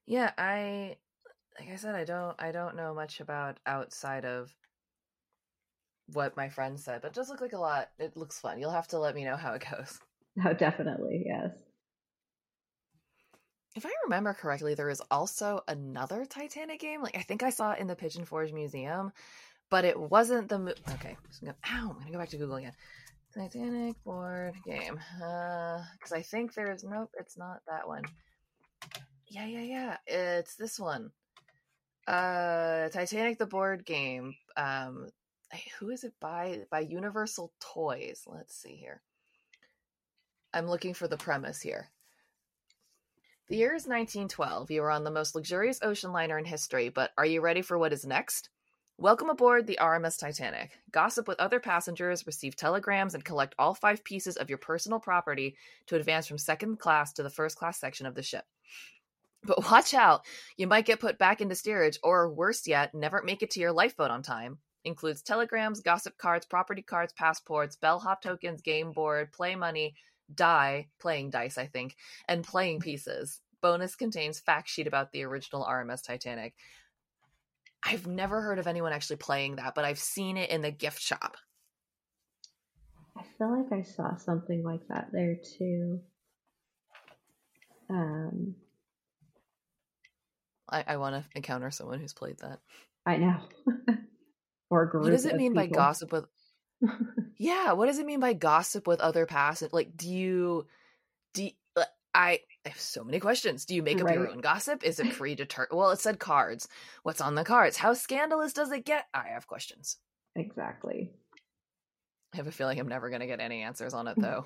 [0.05, 0.97] Yeah i
[1.59, 4.53] like i said i don't i don't know much about outside of
[6.07, 7.89] what my friend said, but it does look like a lot.
[7.99, 8.59] It looks fun.
[8.59, 9.99] You'll have to let me know how it goes.
[10.45, 11.49] Oh, definitely, yes.
[13.75, 17.01] If I remember correctly, there is also another Titanic game.
[17.01, 19.11] Like I think I saw it in the Pigeon Forge Museum,
[19.69, 20.57] but it wasn't the.
[20.57, 22.71] Mo- okay, I'm gonna, ow, I'm gonna go back to Google again.
[23.33, 24.99] Titanic board game.
[25.17, 28.03] Because uh, I think there's nope, it's not that one.
[29.27, 29.97] Yeah, yeah, yeah.
[30.05, 31.11] It's this one.
[32.07, 34.35] Uh, Titanic the board game.
[34.57, 35.07] Um,
[35.79, 38.23] who is it by by Universal Toys?
[38.25, 39.01] Let's see here.
[40.53, 41.89] I'm looking for the premise here.
[43.47, 44.71] The year is 1912.
[44.71, 47.77] You are on the most luxurious ocean liner in history, but are you ready for
[47.77, 48.49] what is next?
[48.97, 50.77] Welcome aboard the RMS Titanic.
[50.91, 55.55] Gossip with other passengers, receive telegrams, and collect all five pieces of your personal property
[55.87, 58.45] to advance from second class to the first class section of the ship.
[59.43, 63.41] But watch out, you might get put back into steerage, or worse yet, never make
[63.41, 68.61] it to your lifeboat on time includes telegrams, gossip cards, property cards, passports, bellhop tokens,
[68.61, 69.95] game board, play money,
[70.33, 71.95] die, playing dice, I think,
[72.27, 73.41] and playing pieces.
[73.61, 76.55] Bonus contains fact sheet about the original RMS Titanic.
[77.83, 81.01] I've never heard of anyone actually playing that, but I've seen it in the gift
[81.01, 81.37] shop.
[83.17, 85.99] I feel like I saw something like that there too.
[87.89, 88.55] Um,
[90.69, 92.59] I, I want to encounter someone who's played that.
[93.05, 93.37] I know.
[94.71, 95.03] or group.
[95.03, 95.67] What does it mean people.
[95.69, 96.25] by gossip with
[97.37, 99.71] yeah, what does it mean by gossip with other passengers?
[99.71, 100.65] Like, do you,
[101.35, 103.65] do you, I, I have so many questions.
[103.65, 104.15] Do you make up Right.
[104.15, 104.83] your own gossip?
[104.83, 105.77] Is it predetermined?
[105.77, 106.67] Well, it said cards.
[107.03, 107.77] What's on the cards?
[107.77, 109.05] How scandalous does it get?
[109.13, 109.97] I have questions.
[110.35, 111.11] exactly.
[112.33, 114.45] I have a feeling I'm never going to get any answers on it, though.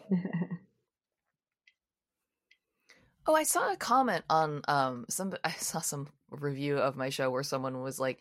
[3.28, 7.32] Oh, I saw a comment on um some I saw some review of my show
[7.32, 8.20] where someone was like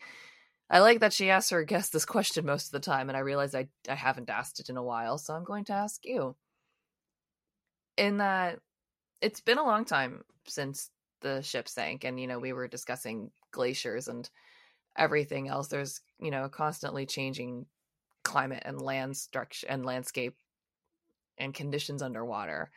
[0.69, 3.21] I like that she asks her guest this question most of the time and I
[3.21, 6.35] realized I I haven't asked it in a while, so I'm going to ask you.
[7.97, 8.59] In that
[9.21, 10.89] it's been a long time since
[11.21, 14.29] the ship sank and you know we were discussing glaciers and
[14.97, 17.65] everything else there's you know constantly changing
[18.23, 20.35] climate and land structure and landscape
[21.37, 22.71] and conditions underwater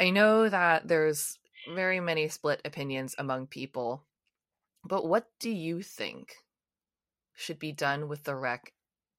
[0.00, 1.38] I know that there's
[1.72, 4.04] very many split opinions among people,
[4.84, 6.43] but what do you think
[7.34, 8.72] should be done with the wreck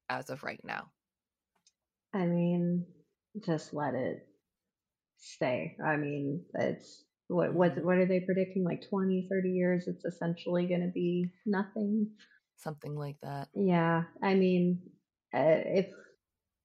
[0.09, 0.91] as of right now?
[2.13, 2.85] I mean,
[3.45, 4.27] just let it
[5.17, 5.75] stay.
[5.85, 8.63] I mean, it's what what what are they predicting?
[8.63, 12.09] Like 20, 30 years, it's essentially going to be nothing.
[12.57, 13.49] Something like that.
[13.53, 14.79] Yeah, I mean,
[15.33, 15.87] uh, if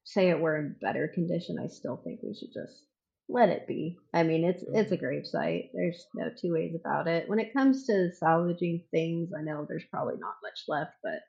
[0.05, 2.85] say it were in better condition, I still think we should just
[3.29, 3.97] let it be.
[4.13, 5.71] I mean, it's it's a grave site.
[5.75, 7.29] There's no two ways about it.
[7.29, 11.21] When it comes to salvaging things, I know there's probably not much left, but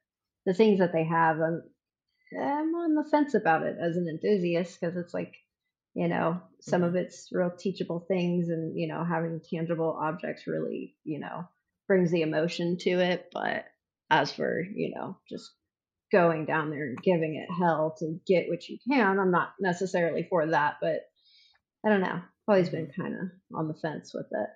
[0.45, 1.63] the things that they have, I'm
[2.39, 5.33] I'm on the fence about it as an enthusiast because it's like,
[5.93, 6.99] you know, some of mm-hmm.
[6.99, 11.47] it's real teachable things, and you know, having tangible objects really, you know,
[11.87, 13.29] brings the emotion to it.
[13.33, 13.65] But
[14.09, 15.51] as for you know, just
[16.11, 20.25] going down there and giving it hell to get what you can, I'm not necessarily
[20.29, 21.01] for that, but
[21.85, 22.07] I don't know.
[22.07, 23.01] I've always been mm-hmm.
[23.01, 24.49] kind of on the fence with it.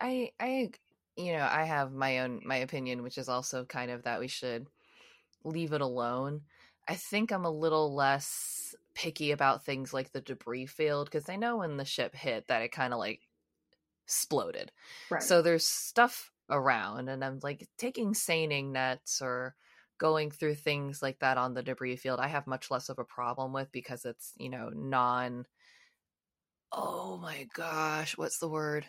[0.00, 0.70] I I
[1.16, 4.28] you know, I have my own my opinion which is also kind of that we
[4.28, 4.66] should
[5.44, 6.42] leave it alone.
[6.88, 11.36] I think I'm a little less picky about things like the debris field because I
[11.36, 13.20] know when the ship hit that it kind of like
[14.04, 14.72] exploded.
[15.10, 15.22] Right.
[15.22, 19.54] So there's stuff around, and I'm like taking seining nets or
[19.98, 22.20] going through things like that on the debris field.
[22.20, 25.46] I have much less of a problem with because it's you know non.
[26.72, 28.86] Oh my gosh, what's the word?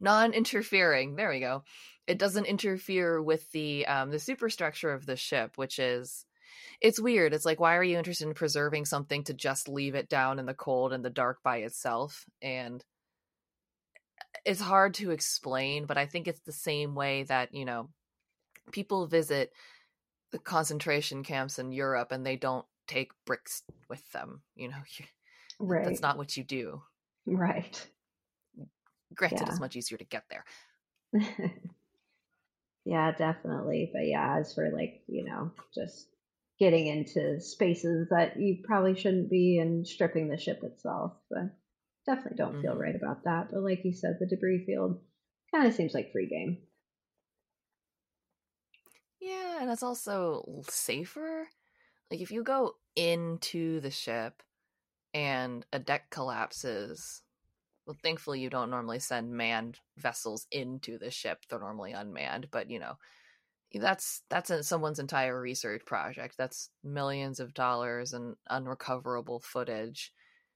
[0.00, 1.16] Non-interfering.
[1.16, 1.64] There we go.
[2.06, 6.24] It doesn't interfere with the um, the superstructure of the ship, which is
[6.80, 7.32] it's weird.
[7.32, 10.46] It's like why are you interested in preserving something to just leave it down in
[10.46, 12.24] the cold and the dark by itself?
[12.40, 12.84] And
[14.44, 17.88] it's hard to explain, but I think it's the same way that, you know,
[18.72, 19.52] people visit
[20.32, 24.42] the concentration camps in Europe and they don't take bricks with them.
[24.54, 24.76] You know,
[25.58, 25.84] right.
[25.84, 26.82] that's not what you do.
[27.26, 27.86] right.
[29.16, 29.48] Granted, Yeah.
[29.48, 30.44] it's much easier to get there.
[32.84, 33.90] yeah, definitely.
[33.92, 36.08] But yeah, as for like, you know, just
[36.58, 41.12] getting into spaces that you probably shouldn't be and stripping the ship itself.
[41.30, 41.56] But
[42.06, 42.78] definitely don't feel Mhm.
[42.78, 43.48] right about that.
[43.50, 45.00] But like you said, the debris field
[45.52, 46.58] kind of seems like free game.
[49.20, 51.48] Yeah, and it's also safer.
[52.10, 54.42] Like if you go into the ship
[55.14, 57.22] and a deck collapses,
[57.86, 61.44] well, thankfully you don't normally send manned vessels into the ship.
[61.48, 62.94] They're normally unmanned, but you know,
[63.74, 66.36] that's that's someone's entire research project.
[66.36, 70.12] That's millions of dollars and unrecoverable footage.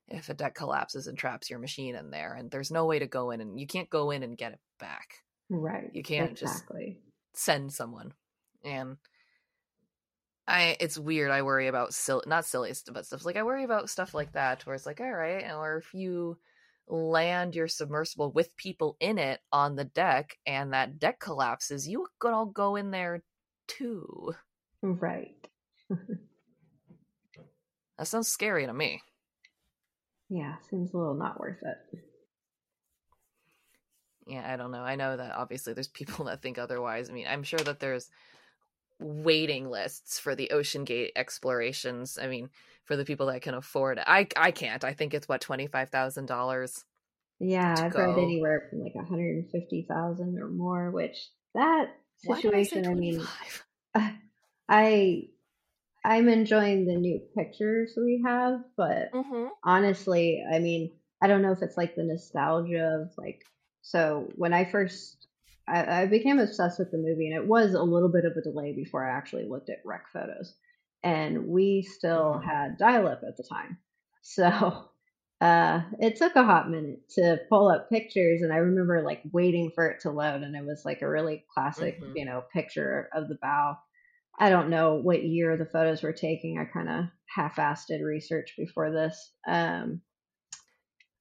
[0.09, 3.07] If a deck collapses and traps your machine in there, and there's no way to
[3.07, 5.19] go in, and you can't go in and get it back.
[5.49, 5.90] Right.
[5.93, 6.64] You can't just
[7.35, 8.12] send someone
[8.64, 8.97] and
[10.47, 13.64] i it's weird i worry about silly not silly stuff but stuff like i worry
[13.64, 16.37] about stuff like that where it's like all right or if you
[16.90, 22.07] land your submersible with people in it on the deck and that deck collapses you
[22.18, 23.22] could all go in there
[23.68, 24.33] too
[24.83, 25.46] Right.
[27.98, 29.03] that sounds scary to me
[30.29, 32.00] Yeah, seems a little not worth it.
[34.26, 37.26] yeah i don't know i know that obviously there's people that think otherwise i mean
[37.29, 38.11] i'm sure that there's
[39.00, 42.50] waiting lists for the OceanGate explorations i mean
[42.84, 46.84] for the people that can afford it i i can't i think it's what $25000
[47.38, 51.16] Yeah, I've read anywhere from like 150,000 or more, which
[51.55, 51.90] that
[52.22, 53.64] did I situation, I, mean, 25?
[54.68, 55.28] I
[56.05, 59.51] I'm enjoying the new pictures we have, but Mhm.
[59.64, 60.92] honestly, I mean,
[61.22, 63.44] I don't know if it's like the nostalgia of like
[63.82, 65.26] so when I first
[65.68, 68.42] I, I became obsessed with the movie and it was a little bit of a
[68.42, 70.54] delay before I actually looked at wreck photos.
[71.02, 72.44] And we still Mhm.
[72.44, 73.78] had dial up at the time.
[74.22, 74.90] So
[75.40, 79.70] uh it took a hot minute to pull up pictures and I remember like waiting
[79.74, 82.12] for it to load and it was like a really classic, Mhm.
[82.16, 83.76] you know, picture of the bow.
[84.38, 86.58] I don't know what year the photos were taking.
[86.58, 87.04] I kind of
[87.34, 89.32] half-assed research before this.
[89.46, 90.02] Um,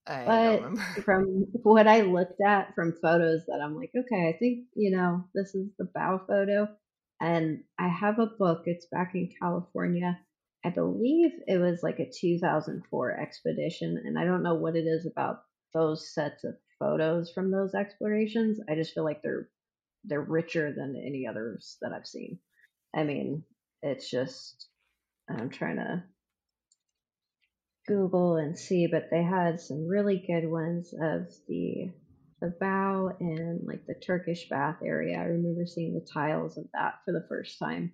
[0.08, 4.66] I but from what I looked at from photos that I'm like, okay, I think,
[4.76, 6.68] you know, this is the bow photo.
[7.22, 10.20] And I have a book, it's back in California.
[10.66, 14.02] I believe it was like a 2004 expedition.
[14.06, 15.42] And I don't know what it is about
[15.74, 18.60] those sets of photos from those explorations.
[18.70, 19.50] I just feel like they're
[20.06, 22.40] they're richer than any others that I've seen.
[22.96, 23.44] I mean,
[23.82, 24.68] it's just
[25.30, 26.04] I'm trying to
[27.90, 31.92] Google and see, but they had some really good ones of the
[32.42, 35.18] the bow and like the Turkish bath area.
[35.20, 37.94] I remember seeing the tiles of that for the first time,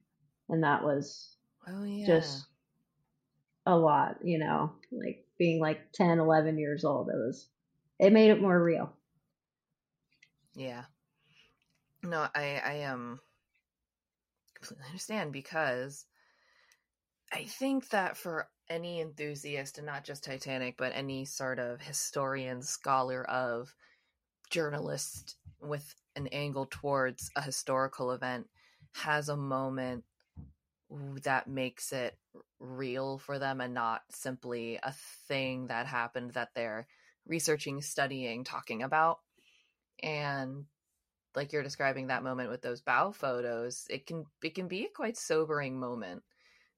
[0.50, 1.38] and that was
[1.68, 2.06] Oh yeah.
[2.06, 2.48] just
[3.68, 7.10] a lot, you know, like being like 10, 11 years old.
[7.10, 7.50] It was
[8.00, 8.94] it made it more real.
[10.56, 10.86] Yeah.
[12.04, 13.20] No, I I um
[14.56, 16.06] completely understand because
[17.32, 22.62] I think that for any enthusiast and not just Titanic, but any sort of historian,
[22.62, 23.74] scholar of
[24.50, 28.48] journalist with an angle towards a historical event
[28.94, 30.04] has a moment
[31.24, 32.18] that makes it
[32.60, 34.94] real for them and not simply a
[35.28, 36.88] thing that happened that they're
[37.28, 39.20] researching, studying, talking about.
[40.02, 40.66] And
[41.36, 44.90] like you're describing that moment with those bow photos, it can it can be a
[44.90, 46.24] quite sobering moment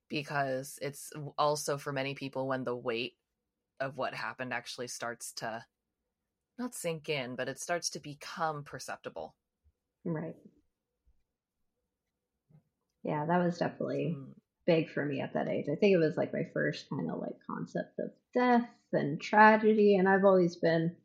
[0.08, 3.16] because it's also for many people when the weight
[3.80, 5.64] of what happened actually starts to
[6.58, 9.36] not sink in, but it starts to become perceptible.
[10.04, 10.36] Right.
[13.02, 14.34] Yeah, that was definitely Mm.
[14.66, 15.66] big for me at that age.
[15.68, 19.96] I think it was like my first kind of like concept of death and tragedy.
[19.96, 20.96] And I've always been,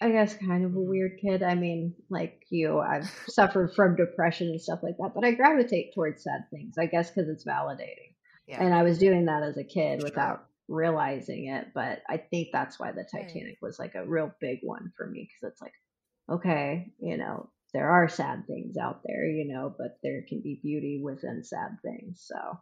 [0.00, 0.82] I guess, kind of a Mhm.
[0.82, 1.42] weird kid.
[1.42, 5.94] I mean, like you, I've suffered from depression and stuff like that, but I gravitate
[5.94, 8.13] towards sad things, I guess, because it's validating.
[8.46, 8.62] Yeah.
[8.62, 10.08] And I was doing that as a kid Sure.
[10.08, 11.68] without realizing it.
[11.74, 13.04] But I think that's why the.
[13.10, 15.74] Titanic was like a real big one for me because it's like,
[16.30, 20.60] okay, you know, there are sad things out there, you know, but there can be
[20.62, 22.24] beauty within sad things.
[22.26, 22.58] So,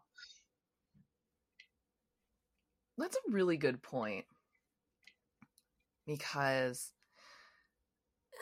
[2.99, 4.27] That's a really good point
[6.07, 6.93] because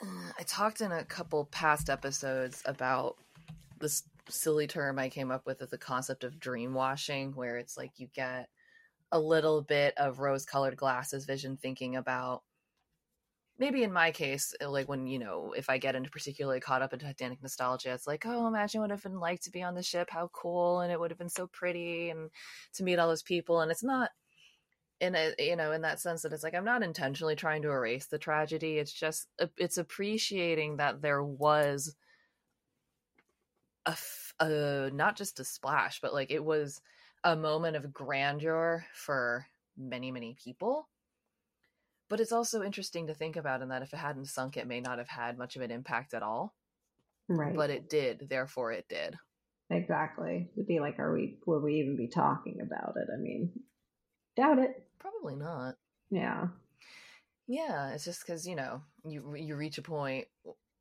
[0.03, 3.15] uh, I talked in a couple past episodes about
[3.79, 7.77] this silly term I came up with as the concept of dream washing, where it's
[7.77, 8.49] like you get
[9.11, 12.43] a little bit of rose colored glasses vision thinking about
[13.61, 16.81] maybe in my case, uh, like when, you know, if I get into particularly caught
[16.81, 19.51] up in Titanic nostalgia, it's like, oh, imagine what it would have been like to
[19.51, 22.31] be on the ship, how cool, and it would have been so pretty, and
[22.73, 23.61] to meet all those people.
[23.61, 24.09] And it's not
[25.01, 27.71] in a you know in that sense that it's like i'm not intentionally trying to
[27.71, 31.95] erase the tragedy it's just it's appreciating that there was
[33.85, 33.95] a,
[34.39, 36.81] a uh, not just a splash but like it was
[37.23, 39.45] a moment of grandeur for
[39.77, 40.87] many many people
[42.09, 44.81] but it's also interesting to think about in that if it hadn't sunk it may
[44.81, 46.53] not have had much of an impact at all
[47.27, 47.55] right.
[47.55, 49.15] but it did therefore it did
[49.71, 50.49] exactly.
[50.55, 53.07] It'd be like, are we, would we even be talking about it?
[53.11, 53.51] I mean,
[54.35, 54.83] doubt it.
[54.99, 55.75] probably not
[56.09, 56.47] Yeah.
[57.47, 60.27] Yeah, it's just because you know you you reach a point,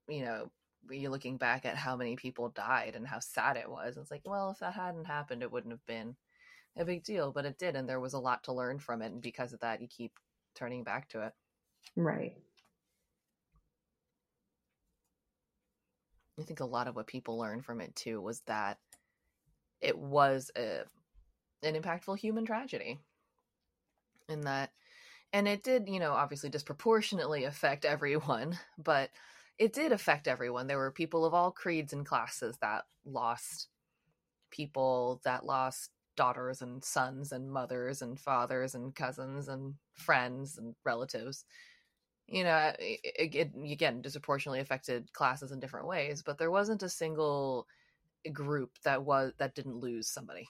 [0.08, 0.50] you know,
[0.98, 3.96] you're looking back at how many people died and how sad it was.
[3.96, 6.16] It's like, well, if that hadn't happened, it wouldn't have been
[6.76, 9.12] a big deal, but it did, and there was a lot to learn from it,
[9.12, 10.12] and because of that, you keep
[10.54, 11.32] turning back to it.
[11.96, 12.34] Right.
[16.38, 18.78] I think a lot of what people learned from it too was that
[19.80, 20.84] it was a,
[21.62, 22.98] an impactful human tragedy,
[24.28, 24.70] in that,
[25.32, 29.10] and it did, you know, obviously disproportionately affect everyone, but
[29.60, 30.66] it did affect everyone.
[30.66, 33.68] There were people of all creeds and classes that lost
[34.50, 40.74] people that lost daughters and sons and mothers and fathers and cousins and friends and
[40.84, 41.44] relatives
[42.26, 46.88] you know it, it, again disproportionately affected classes in different ways but there wasn't a
[46.88, 47.66] single
[48.32, 50.46] group that was that didn't lose somebody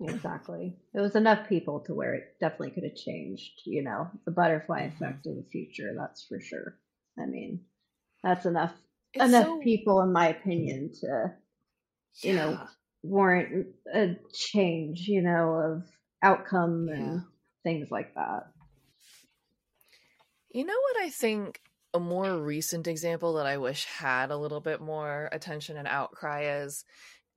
[0.00, 0.74] Exactly.
[0.94, 4.84] It was enough people to where it definitely could have changed, you know, the butterfly
[4.84, 6.78] effect in the future, that's for sure.
[7.18, 7.60] I mean,
[8.22, 8.72] that's enough
[9.12, 11.34] It's enough so- people in my opinion to
[12.20, 12.60] you know,
[13.02, 15.88] warrant a change, you know, of
[16.22, 16.94] outcome Yeah.
[16.94, 17.22] and
[17.62, 18.52] things like that.
[20.50, 21.60] You know what I think
[21.94, 26.44] a more recent example that I wish had a little bit more attention and outcry
[26.62, 26.84] is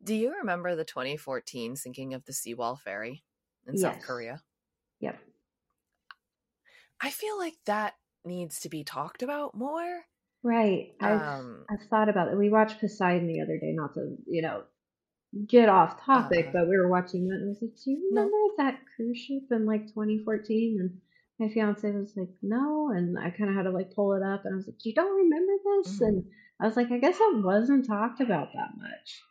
[0.04, 3.24] do you remember the 2014 sinking of the Sewol ferry
[3.66, 4.42] in South Korea?
[5.00, 5.18] Yep.
[7.02, 7.94] I feel like that
[8.26, 10.02] needs to be talked about more.
[10.46, 10.96] Right.
[11.02, 12.38] I've Um I've thought about it.
[12.38, 14.66] We watched Poseidon the other day, not to, you know,
[15.48, 18.10] get off topic, Uh, but we were watching that and I was like, Do you
[18.10, 18.32] no.
[18.32, 20.78] remember that cruise ship in like 2014?
[20.80, 21.02] And
[21.40, 22.92] my fiance was like, No.
[22.92, 24.96] And I kind of had to like pull it up and I was like, You
[24.96, 26.02] don't remember this?
[26.02, 26.02] Mhm.
[26.02, 26.32] And
[26.62, 29.22] I was like, I guess it wasn't talked about that much.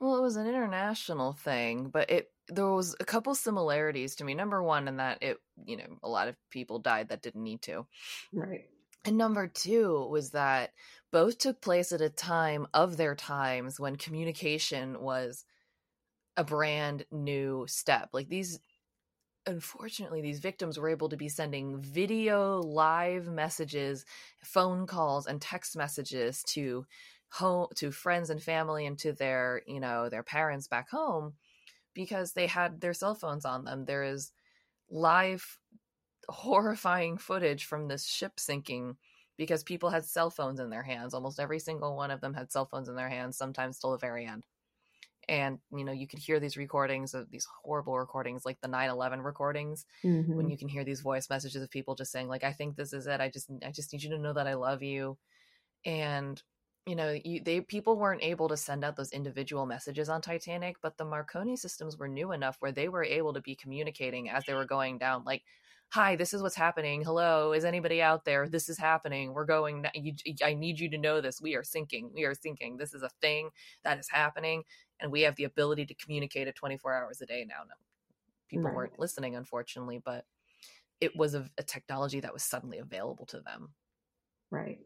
[0.00, 4.34] Well, it was an international thing, but it there was a couple similarities to me.
[4.34, 7.62] Number one, in that it, you know, a lot of people died that didn't need
[7.62, 7.86] to.
[8.32, 8.68] Right.
[9.04, 10.72] And number two was that
[11.10, 15.44] both took place at a time of their times when communication was
[16.36, 18.10] a brand new step.
[18.12, 18.60] Like these,
[19.46, 24.04] unfortunately, these victims were able to be sending video, live messages,
[24.42, 26.86] phone calls, and text messages to
[27.30, 31.34] home to friends and family and to their you know their parents back home
[31.94, 34.32] because they had their cell phones on them there is
[34.90, 35.58] live
[36.28, 38.96] horrifying footage from this ship sinking
[39.36, 41.14] because people had cell phones in their hands.
[41.14, 43.98] Almost every single one of them had cell phones in their hands sometimes till the
[43.98, 44.46] very end.
[45.28, 49.22] And you know you could hear these recordings of these horrible recordings like the 9-11
[49.22, 50.38] recordings Mm-hmm.
[50.38, 52.92] when you can hear these voice messages of people just saying like i think this
[52.94, 53.20] is it.
[53.20, 55.18] I just i just need you to know that i love you.
[55.84, 56.42] And
[56.86, 60.76] you know you, they people weren't able to send out those individual messages on titanic
[60.80, 64.44] but the marconi systems were new enough where they were able to be communicating as
[64.46, 65.44] they were going down like
[65.90, 67.02] hi this is what's happening.
[67.02, 68.48] Hello is anybody out there?
[68.48, 69.32] This is happening.
[69.32, 70.14] We're going you,
[70.44, 71.40] i need you to know this.
[71.40, 72.10] We are sinking.
[72.14, 72.76] We are sinking.
[72.76, 73.50] This is a thing
[73.84, 74.64] that is happening
[75.00, 77.62] and we have the ability to communicate at 24 hours a day now.
[77.66, 77.74] No,
[78.48, 78.74] people Right.
[78.74, 80.24] weren't listening unfortunately but
[81.00, 83.74] it was a, a technology that was suddenly available to them.
[84.50, 84.78] Right.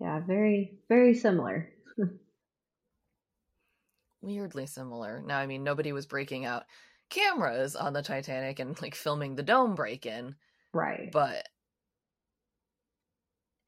[0.00, 1.72] Yeah, very, very similar.
[4.22, 5.22] weirdly similar.
[5.24, 6.64] Now, I mean, nobody was breaking out
[7.12, 10.34] cameras on the Titanic and like filming the dome break in,
[10.72, 11.10] Right.
[11.12, 11.46] but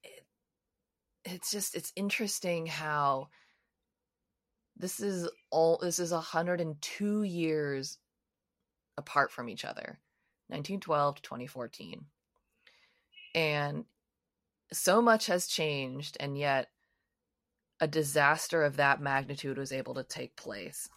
[0.03, 0.25] it,
[1.25, 3.29] it's just it's interesting how
[4.77, 7.99] this is all this is 102 years
[8.97, 9.99] apart from each other
[10.49, 12.05] 1912 to 2014
[13.35, 13.85] and
[14.73, 16.69] so much has changed and yet
[17.81, 20.89] a disaster of that magnitude was able to take place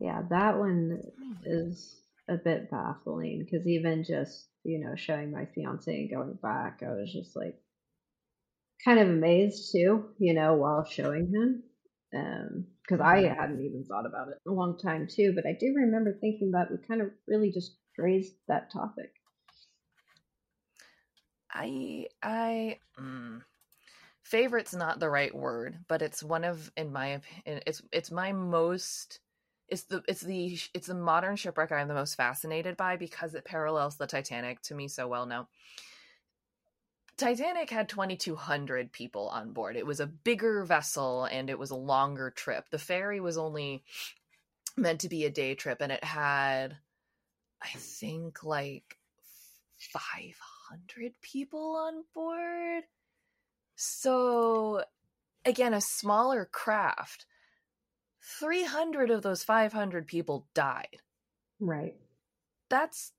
[0.00, 1.12] Yeah, that one
[1.44, 6.82] is a bit baffling because even just, you know, showing my fiance and going back,
[6.82, 7.62] I was just like
[8.84, 11.62] kind of amazed too, you know, while showing him.
[12.14, 13.38] Um, because I Mhm.
[13.38, 16.52] hadn't even thought about it in a long time too, but I do remember thinking
[16.52, 19.12] that we kind of really just raised that topic.
[21.50, 23.42] I I mm,
[24.22, 28.32] favorite's not the right word, but it's one of in my opinion it's it's my
[28.32, 29.20] most
[29.68, 33.44] it's the it's the it's the modern shipwreck I'm the most fascinated by because it
[33.44, 35.48] parallels the Titanic to me so well now.
[37.16, 39.76] Titanic had 2200 people on board.
[39.76, 42.70] It was a bigger vessel and it was a longer trip.
[42.70, 43.82] The ferry was only
[44.76, 46.76] meant to be a day trip and it had
[47.60, 48.98] I think like
[49.78, 52.84] 500 people on board.
[53.74, 54.84] So,
[55.44, 57.26] again, a smaller craft.
[58.40, 60.98] 300 of those 500 people died.
[61.60, 61.94] Right.
[62.68, 63.12] That's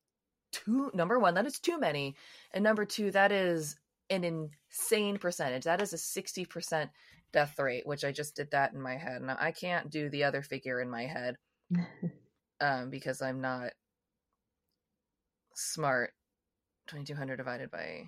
[0.51, 2.16] too, number one, that is too many.
[2.53, 3.78] And number two, that is
[4.10, 5.64] an insane percentage.
[5.64, 6.89] That is a 60%
[7.32, 9.22] death rate, which I just did that in my head.
[9.22, 11.36] Now, I can't do the other figure in my head
[12.62, 13.72] um, because I'm not
[15.55, 16.12] smart.
[16.88, 18.05] 2200 divided by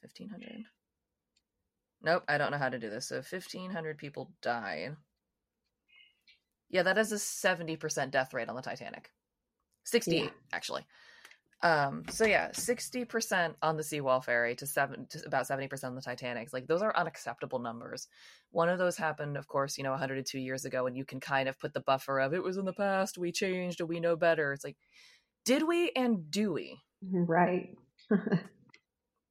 [0.00, 0.64] 1500.
[2.04, 3.08] Nope, I don't know how to do this.
[3.08, 4.96] So 1500 people died.
[6.72, 9.10] Yeah, that is a 70% death rate on the Titanic.
[9.84, 10.30] 68 Yeah.
[10.52, 10.86] actually.
[11.62, 16.00] Um so yeah, 60% on the Sewol ferry to seven to about 70% on the
[16.00, 16.52] Titanic.
[16.52, 18.08] Like those are unacceptable numbers.
[18.50, 21.48] One of those happened of course, you know, 102 years ago and you can kind
[21.48, 24.52] of put the buffer of it was in the past, we changed, we know better.
[24.52, 24.76] It's like
[25.44, 26.80] did we and do we?
[27.12, 27.76] Right.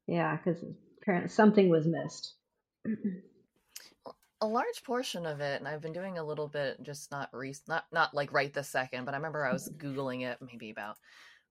[0.08, 0.64] yeah, because
[1.02, 2.36] apparently something was missed.
[4.42, 7.56] a large portion of it and i've been doing a little bit just not re-
[7.68, 10.98] not not like right this second but i remember i was googling it maybe about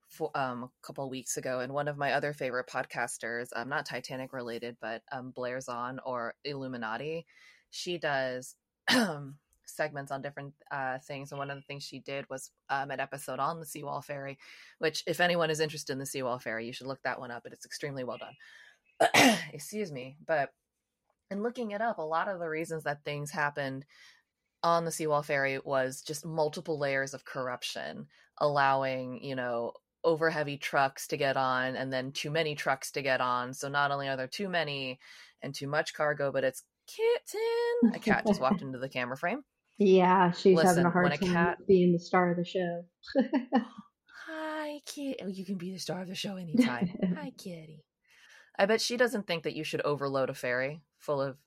[0.09, 3.69] four, um, a couple of weeks ago and one of my other favorite podcasters um,
[3.69, 7.25] not titanic related but um, blair's on or illuminati
[7.71, 8.57] she does
[9.67, 12.99] segments on different uh, things and one of the things she did was um, an
[12.99, 14.37] episode on the Sewol ferry
[14.79, 17.45] which if anyone is interested in the Sewol ferry you should look that one up
[17.45, 19.39] but it's extremely well done.
[19.53, 20.51] Excuse me but
[21.31, 23.85] and looking it up, a lot of the reasons that things happened
[24.63, 28.07] on the Sewol Ferry was just multiple layers of corruption,
[28.39, 29.73] allowing, you know,
[30.03, 33.55] over heavy trucks to get on and then too many trucks to get on.
[33.55, 34.99] So not only are there too many
[35.43, 37.95] and too much cargo, but it's kitten.
[37.95, 39.43] A cat just walked into the camera frame.
[39.79, 42.85] Yeah, she's having Listen, a hard a time cat- being the star of the show.
[44.27, 45.17] Hi, kitty.
[45.23, 46.91] Oh, you can be the star of the show anytime.
[47.17, 47.83] Hi, kitty.
[48.61, 51.39] I bet she doesn't think that you should overload a ferry full of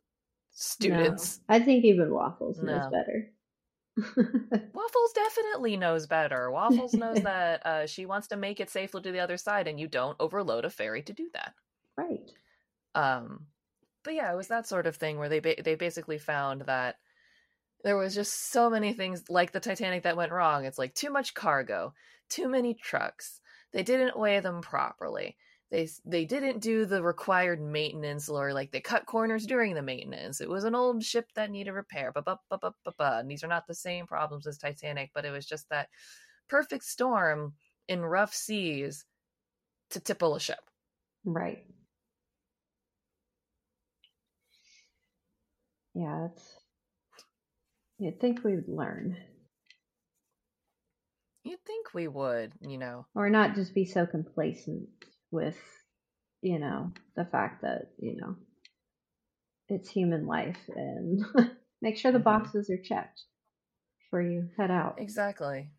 [0.52, 1.42] students.
[1.48, 3.30] No, I think even Waffles knows better.
[4.74, 6.50] Waffles definitely knows better.
[6.50, 9.80] Waffles knows that uh, she wants to make it safely to the other side, and
[9.80, 11.54] you don't overload a ferry to do that.
[11.96, 12.32] right.
[12.96, 13.46] Um,
[14.04, 16.96] but yeah, it was that sort of thing where they ba- they basically found that
[17.84, 20.66] there was just so many things like the Titanic that went wrong.
[20.66, 21.94] It's like too much cargo,
[22.28, 23.40] too many trucks.
[23.72, 25.38] They didn't weigh them properly.
[25.74, 30.40] They they didn't do the required maintenance, or like they cut corners during the maintenance.
[30.40, 32.12] It was an old ship that needed repair.
[32.12, 33.18] Ba ba ba ba ba ba.
[33.18, 35.90] And these are not the same problems as Titanic, but it was just that
[36.48, 37.56] perfect storm
[37.88, 39.04] in rough seas
[39.90, 40.60] to tipple a ship.
[41.26, 41.66] Right.
[45.96, 46.44] Yeah, it's.
[47.98, 49.18] You'd think we would learn,
[51.44, 53.08] You'd think we would, you know.
[53.16, 54.88] or not just be so complacent
[55.34, 55.58] with,
[56.42, 58.38] you know, the fact that you know
[59.70, 61.26] it's human life, and
[61.82, 62.24] make sure the Mhm.
[62.24, 63.24] boxes are checked
[64.00, 65.00] before you head out.
[65.00, 65.72] Exactly.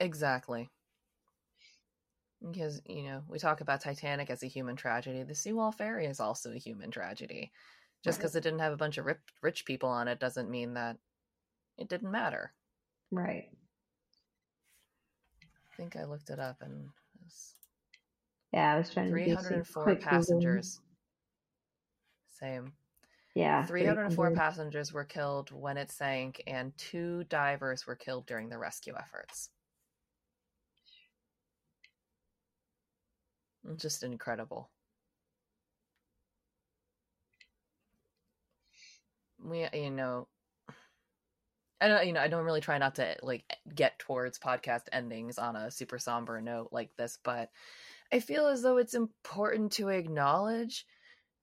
[0.00, 0.70] Exactly.
[2.42, 5.22] Because, you know, we talk about Titanic as a human tragedy.
[5.22, 7.52] The Sewol Ferry is also a human tragedy.
[8.04, 8.22] Just Right.
[8.22, 9.06] because it didn't have a bunch of
[9.42, 10.98] rich people on it doesn't mean that
[11.78, 12.54] it didn't matter.
[13.10, 13.50] Right.
[15.42, 17.55] I think I looked it up and it was
[18.52, 20.80] Yeah, I was trying to 304 passengers.
[22.30, 22.74] Same.
[23.34, 24.34] Yeah, 304 300.
[24.34, 29.50] passengers were killed when it sank, and two divers were killed during the rescue efforts.
[33.76, 34.70] Just incredible.
[39.38, 40.28] We, you know,
[41.80, 43.44] I don't, you know, I don't really try not to like
[43.74, 47.50] get towards podcast endings on a super somber note like this, but
[48.12, 50.86] I feel as though it's important to acknowledge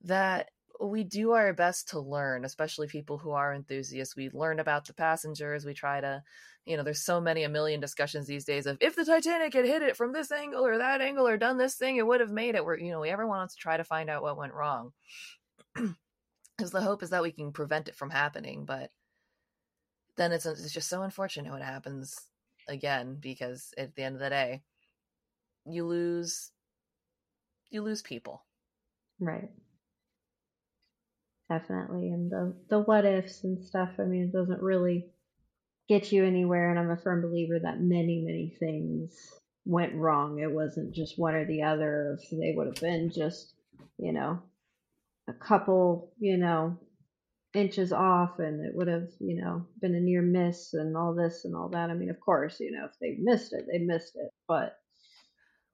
[0.04, 0.50] that
[0.82, 4.16] we do our best to learn, especially people who are enthusiasts.
[4.16, 5.66] We learn about the passengers.
[5.66, 6.24] We try to,
[6.66, 9.66] you know, there's so many, a million discussions these days of if the Titanic had
[9.66, 12.32] hit it from this angle or that angle or done this thing, it would have
[12.32, 12.66] made it.
[12.66, 14.92] Where, you know, we everyone wants to try to find out what went wrong.
[16.56, 18.66] Because the hope is that we can prevent it from happening.
[18.66, 18.92] But
[20.18, 22.16] then it's, it's just so unfortunate when it happens
[22.68, 24.62] again because at the end of the day,
[25.66, 26.52] you lose,
[27.70, 28.44] you lose people.
[29.20, 29.50] Right.
[31.50, 32.10] Definitely.
[32.10, 35.08] And the the what ifs and stuff, I mean, it doesn't really
[35.90, 40.40] get you anywhere and I'm a firm believer that many, many things went wrong.
[40.40, 42.18] It wasn't just one or the other.
[42.32, 43.54] They would have been just,
[43.98, 44.42] you know,
[45.28, 46.78] a couple, you know,
[47.54, 51.46] inches off and it would have, you know, been a near miss and all this
[51.46, 51.90] and all that.
[51.90, 54.32] I mean, of course, you know, if they missed it, they missed it.
[54.48, 54.78] But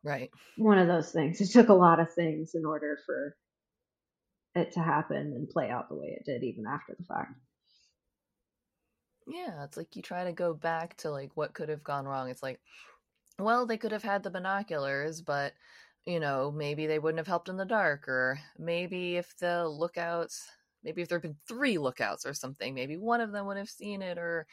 [0.03, 0.31] Right.
[0.57, 1.41] one of those things.
[1.41, 3.35] It took a lot of things in order for
[4.55, 7.33] it to happen and play out the way it did, even after the fact.
[9.27, 12.29] Yeah, it's like you try to go back to like what could have gone wrong.
[12.29, 12.59] It's like,
[13.39, 15.53] well, they could have had the binoculars, but
[16.05, 20.49] you know, maybe they wouldn't have helped in the dark, or maybe if the lookouts,
[20.83, 23.69] maybe if there had been three lookouts or something, maybe one of them would have
[23.69, 24.47] seen it, or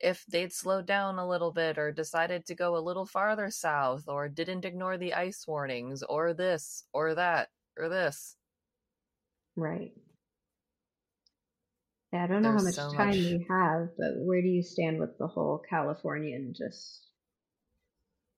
[0.00, 4.08] if they'd slowed down a little bit, or decided to go a little farther south,
[4.08, 8.36] or didn't ignore the ice warnings, or this, or that, or this.
[9.56, 9.92] Right.
[12.12, 14.62] Yeah, I don't know how much so time much- we have, but where do you
[14.62, 17.06] stand with the whole Californian just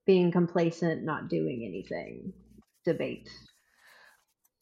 [0.05, 2.32] being complacent, not doing anything
[2.84, 3.28] debate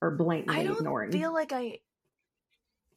[0.02, 1.12] or blatantly I don't ignoring?
[1.12, 1.80] feel like I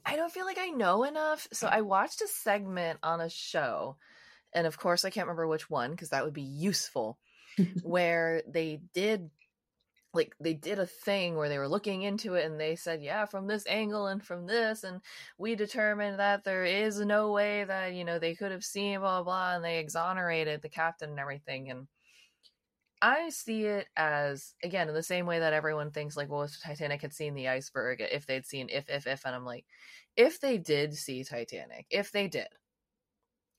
[0.05, 1.47] I don't feel like I know enough.
[1.51, 1.73] So mm.
[1.73, 3.97] I watched a segment on a show,
[4.53, 7.17] and of course I can't remember which one because that would be useful,
[7.83, 9.29] where they did
[10.13, 13.25] like they did a thing where they were looking into it and they said, yeah,
[13.25, 15.01] from this angle and from this, and
[15.37, 19.23] we determined that there is no way that, you know, they could have seen blah
[19.23, 21.71] blah, blah and they exonerated the captain and everything.
[21.71, 21.87] And
[23.03, 26.57] I see it as again in the same way that everyone thinks like, well, if
[26.63, 29.65] Titanic had seen the iceberg, if they'd seen if if if, and I'm like,
[30.15, 32.47] if they did see Titanic, if they did,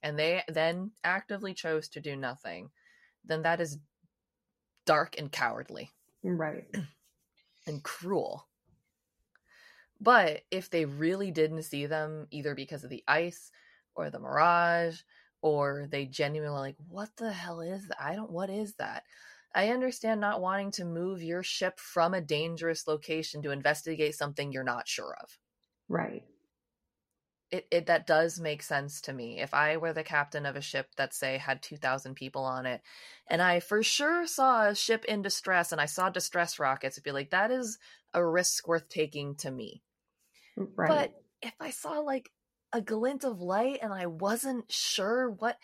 [0.03, 2.70] and they then actively chose to do nothing,
[3.22, 3.78] then that is
[4.86, 5.90] dark and cowardly
[6.22, 6.64] right.
[7.66, 8.49] and cruel.
[10.01, 13.51] But if they really didn't see them, either because of the ice
[13.95, 15.01] or the mirage,
[15.42, 18.03] or they genuinely like, what the hell is that?
[18.03, 19.05] I don't, what is that?
[19.55, 24.53] I understand not wanting to move your ship from a dangerous location to investigate something
[24.53, 25.39] you're not sure of.
[25.89, 26.25] Right.
[27.51, 29.41] it, it that does make sense to me.
[29.41, 32.81] If I were the captain of a ship that say had 2000 people on it
[33.29, 37.05] and I for sure saw a ship in distress and I saw distress rockets, it'd
[37.05, 37.79] be like that is
[38.13, 39.83] a risk worth taking to me.
[40.57, 40.89] Right.
[40.89, 42.31] But if I saw like
[42.73, 45.57] a glint of light and I wasn't sure what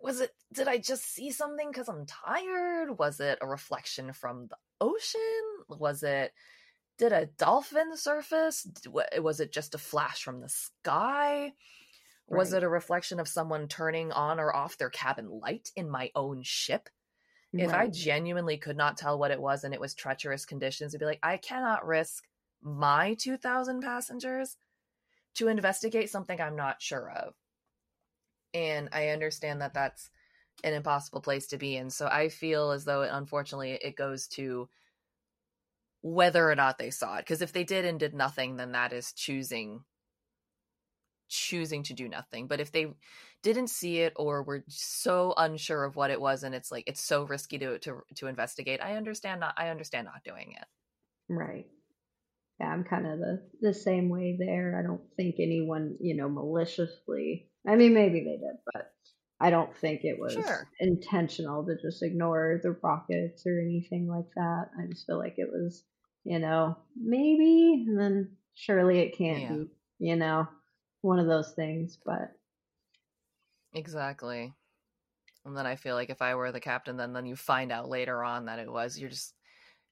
[0.00, 2.98] was it did I just see something cuz I'm tired?
[2.98, 5.20] Was it a reflection from the ocean?
[5.68, 6.32] Was it
[6.98, 8.66] did a dolphin surface?
[9.18, 11.54] Was it just a flash from the sky?
[12.28, 16.10] Was it a reflection of someone turning on or off their cabin light in my
[16.14, 16.88] own ship?
[17.56, 21.00] If I genuinely could not tell what it was and it was treacherous conditions, it'd
[21.00, 22.24] be like, I cannot risk
[22.62, 24.56] my 2,000 passengers
[25.34, 27.34] to investigate something I'm not sure of.
[28.52, 30.10] And I understand that that's
[30.64, 31.90] an impossible place to be in.
[31.90, 34.68] So I feel as though, it, unfortunately, it goes to
[36.02, 37.20] whether or not they saw it.
[37.20, 39.84] Because if they did and did nothing, then that is choosing
[41.30, 42.48] choosing to do nothing.
[42.48, 42.88] But if they
[43.42, 47.00] didn't see it or were so unsure of what it was and it's like it's
[47.00, 50.66] so risky to to to investigate, I understand not I understand not doing it.
[51.28, 51.66] Right.
[52.58, 54.78] Yeah, I'm kind of the the same way there.
[54.78, 57.49] I don't think anyone, you know, maliciously.
[57.66, 58.92] I mean, maybe they did, but
[59.40, 60.68] I don't think it was Sure.
[60.80, 64.70] intentional to just ignore the rockets or anything like that.
[64.78, 65.84] I just feel like it was,
[66.24, 69.48] you know, maybe, and then surely it can't Yeah.
[69.48, 70.48] be, you know,
[71.02, 71.98] one of those things.
[72.04, 72.32] But
[73.72, 74.52] Exactly.
[75.44, 77.88] And then I feel like if I were the captain, then then you find out
[77.88, 78.98] later on that it was.
[78.98, 79.34] You're just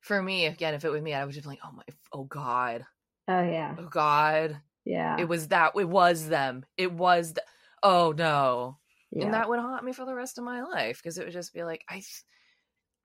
[0.00, 0.74] for me again.
[0.74, 2.84] If it was me, I would just be like, oh my, oh god,
[3.28, 5.72] oh yeah, oh god, yeah, it was that.
[5.76, 6.66] It was them.
[6.76, 7.34] It was.
[7.34, 7.46] Th-
[7.82, 8.78] oh no,
[9.10, 11.32] yeah, and that would haunt me for the rest of my life because it would
[11.32, 12.02] just be like I,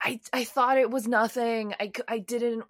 [0.02, 1.74] I, I thought it was nothing.
[1.80, 2.64] i i didn't.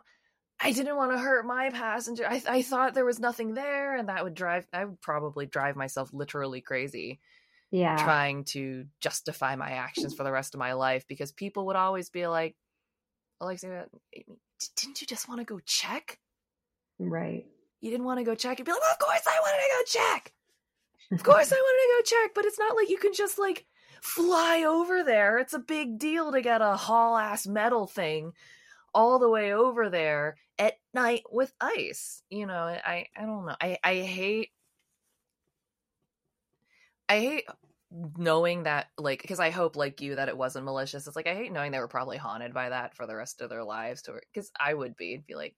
[0.61, 2.25] I didn't want to hurt my passenger.
[2.27, 4.67] I, I thought there was nothing there, and that would drive.
[4.73, 7.21] I would probably drive myself literally crazy
[7.75, 11.75] yeah, trying to justify my actions for the rest of my life because people would
[11.75, 12.55] always be like,
[13.41, 14.21] Alexia, eh,
[14.77, 16.21] didn't you just want to go check?
[17.01, 17.45] right,
[17.81, 18.61] You didn't want to go check?
[18.61, 20.33] You'd be like, of course I wanted to go check.
[21.13, 23.67] Of course I wanted to go check, but it's not like you can just like
[24.03, 25.39] fly over there.
[25.39, 28.33] It's a big deal to get a haul ass metal thing
[28.95, 32.23] all the way over there at night with ice.
[32.31, 33.57] You know, I I don't know.
[33.61, 34.51] I I hate
[37.09, 37.45] I hate
[38.17, 41.07] knowing that like because I hope like you that it wasn't malicious.
[41.07, 43.51] It's like I hate knowing they were probably haunted by that for the rest of
[43.51, 45.57] their lives to because I would be and be like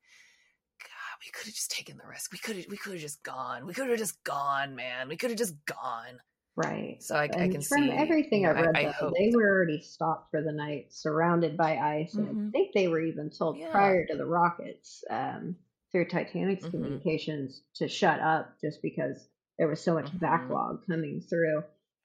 [1.25, 2.33] we could have just taken the risk.
[2.33, 3.67] We could have we could have just gone.
[3.67, 5.09] We could have just gone, man.
[5.09, 6.21] We could have just gone.
[6.57, 6.97] right.
[7.01, 9.33] So I, I can from see everything you know, I've read, I, I hope they
[9.35, 13.31] were already stopped for the night, surrounded by ice, and I think they were even
[13.31, 13.71] told Yeah.
[13.71, 15.57] prior to the rockets um,
[15.93, 16.71] through Titanic's Mhm.
[16.71, 20.21] communications to shut up, just because there was so much Mhm.
[20.21, 21.63] backlog coming through,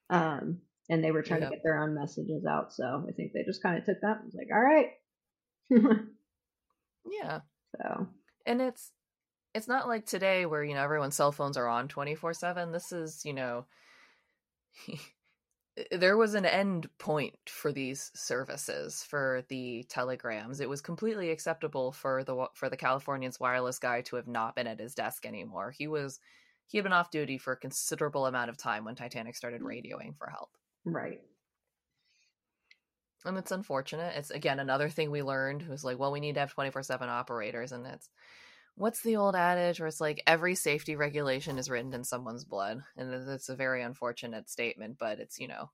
[0.09, 1.49] um, and they were trying Yep.
[1.49, 2.73] to get their own messages out.
[2.73, 4.91] So I think they just kind of took that and was like, "All right."
[7.09, 7.39] yeah.
[7.77, 8.07] so
[8.45, 8.91] and it's
[9.53, 13.25] it's not like today where you know everyone's cell phones are on 24/7 this is
[13.25, 13.65] you know
[15.91, 20.59] there was an end point for these services for the telegrams.
[20.59, 24.67] It was completely acceptable for the for the Californian's wireless guy to have not been
[24.67, 25.71] at his desk anymore.
[25.71, 26.19] He was
[26.67, 29.65] he had been off duty for a considerable amount of time when Titanic started mm.
[29.65, 30.49] radioing for help.
[30.83, 31.21] Right,
[33.23, 34.15] and it's unfortunate.
[34.17, 37.71] It's again another thing we learned was like well we need to have 24/7 operators
[37.71, 38.09] and it's
[38.81, 42.81] what's the old adage where it's like every safety regulation is written in someone's blood
[42.97, 45.69] and it- it's a very unfortunate statement but it's you know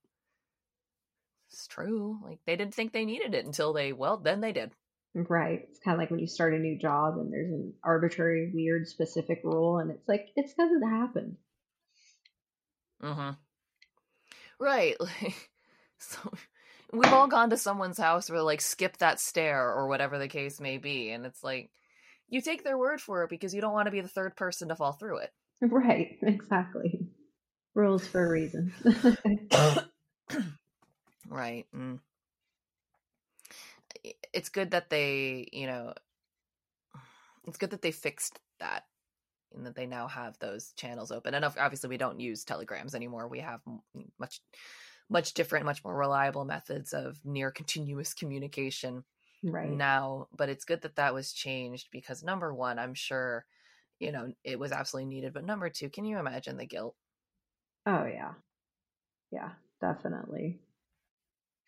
[1.49, 4.71] it's true like they didn't think they needed it until they well then they did
[5.13, 5.65] right.
[5.69, 8.87] It's kind of like when you start a new job and there's an arbitrary, weird,
[8.87, 11.37] specific rule, and it's like it's because it happened.
[13.01, 13.31] mm-hmm
[14.59, 15.49] right like
[15.97, 16.31] so
[16.91, 20.59] we've all gone to someone's house where like skip that stair or whatever the case
[20.59, 21.71] may be and it's like
[22.29, 24.67] you take their word for it because you don't want to be the third person
[24.69, 27.07] to fall through it Right, exactly.
[27.73, 28.73] Rules for a reason.
[31.29, 31.99] right mm.
[34.33, 35.93] It's good that they you know
[37.45, 38.85] it's good that they fixed that
[39.55, 43.27] and that they now have those channels open and obviously we don't use telegrams anymore
[43.27, 43.59] we have
[44.17, 44.41] much
[45.09, 49.03] much different much more reliable methods of near continuous communication
[49.43, 49.81] right.
[49.81, 53.45] now but it's good that that was changed because number one i'm sure
[53.99, 56.95] you know it was absolutely needed but number two can you imagine the guilt
[57.87, 58.35] Oh yeah.
[59.31, 60.61] Yeah, definitely.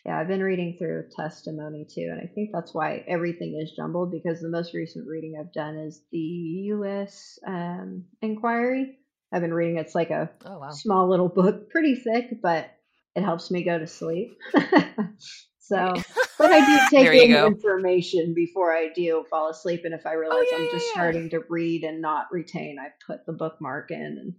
[0.05, 4.11] Yeah, I've been reading through testimony too, and I think that's why everything is jumbled
[4.11, 7.37] because the most recent reading I've done is the U.S.
[7.45, 8.99] Um, inquiry
[9.31, 9.77] I've been reading.
[9.77, 10.81] It's like a Oh wow.
[10.81, 12.71] small little book, pretty thick, but
[13.15, 14.37] it helps me go to sleep.
[15.69, 15.93] so,
[16.39, 17.47] but I do take in go.
[17.47, 19.81] information before I do fall asleep.
[19.85, 20.91] And if I realize yeah, I'm just yeah.
[20.93, 24.33] starting to read and not retain, I put the bookmark in and,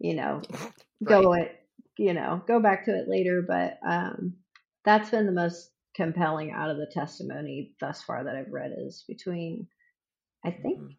[0.00, 0.42] you know,
[1.04, 1.52] go it,
[1.98, 3.44] you know, go back to it later.
[3.46, 4.34] But um,
[4.84, 9.04] that's been the most compelling out of the testimony thus far that I've read is
[9.08, 9.68] between,
[10.44, 10.96] I think, Mhm.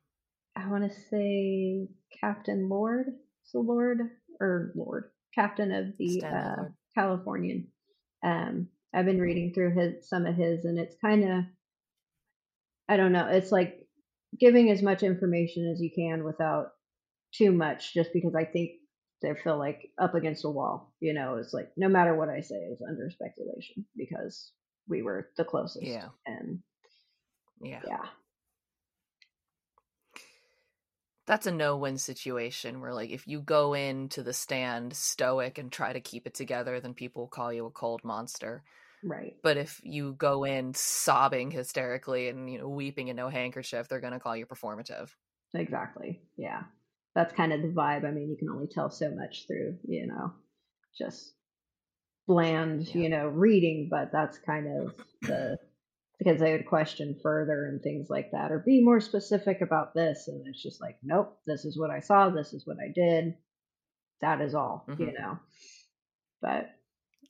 [0.56, 1.88] I want to say
[2.22, 3.08] Captain Lord,
[3.44, 4.00] so Lord
[4.40, 6.64] or Lord, Captain of the uh,
[6.96, 7.68] Californian.
[8.24, 11.44] Um, I've been reading through his some of his, and it's kind of,
[12.88, 13.88] I don't know, it's like
[14.40, 16.68] giving as much information as you can without
[17.34, 18.72] too much, just because I think
[19.22, 20.94] they feel like up against a wall.
[21.00, 24.52] You know, it's like no matter what I say is under speculation because
[24.88, 25.86] we were the closest.
[25.86, 26.10] Yeah.
[26.26, 26.60] and
[27.62, 27.82] Yeah.
[27.88, 28.06] yeah,
[31.26, 35.94] That's a no-win situation where like if you go into the stand stoic and try
[35.94, 38.64] to keep it together, then people call you a cold monster.
[39.04, 39.36] Right.
[39.44, 44.00] But if you go in sobbing hysterically and you know weeping and no handkerchief, they're
[44.00, 45.10] gonna call you performative.
[45.54, 46.22] Exactly.
[46.38, 46.64] Yeah.
[47.16, 48.06] That's kind of the vibe.
[48.06, 50.34] I mean, you can only tell so much through, you know,
[50.98, 51.34] just
[52.28, 53.02] bland, Yeah.
[53.02, 55.58] you know, reading, but that's kind of the
[56.20, 60.28] because they would question further and things like that or be more specific about this
[60.28, 63.36] and it's just like, nope, this is what I saw, this is what I did.
[64.22, 65.20] That is all, you Mhm.
[65.20, 65.40] know.
[66.42, 66.70] But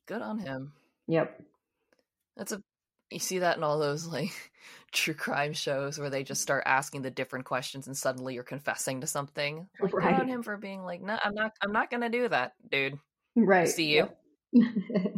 [0.05, 0.73] Good on him.
[1.07, 1.41] yep.
[2.37, 2.61] That's a
[3.11, 4.31] you see that in all those like
[4.91, 6.43] true crime shows where they just mm-hmm.
[6.43, 9.67] start asking the different questions and suddenly you're confessing to something.
[9.81, 10.19] Like Right.
[10.19, 12.99] on him for being like, no, I'm not I'm not gonna do that, dude.
[13.35, 13.67] Right.
[13.67, 14.09] see you.
[14.53, 14.65] Yep.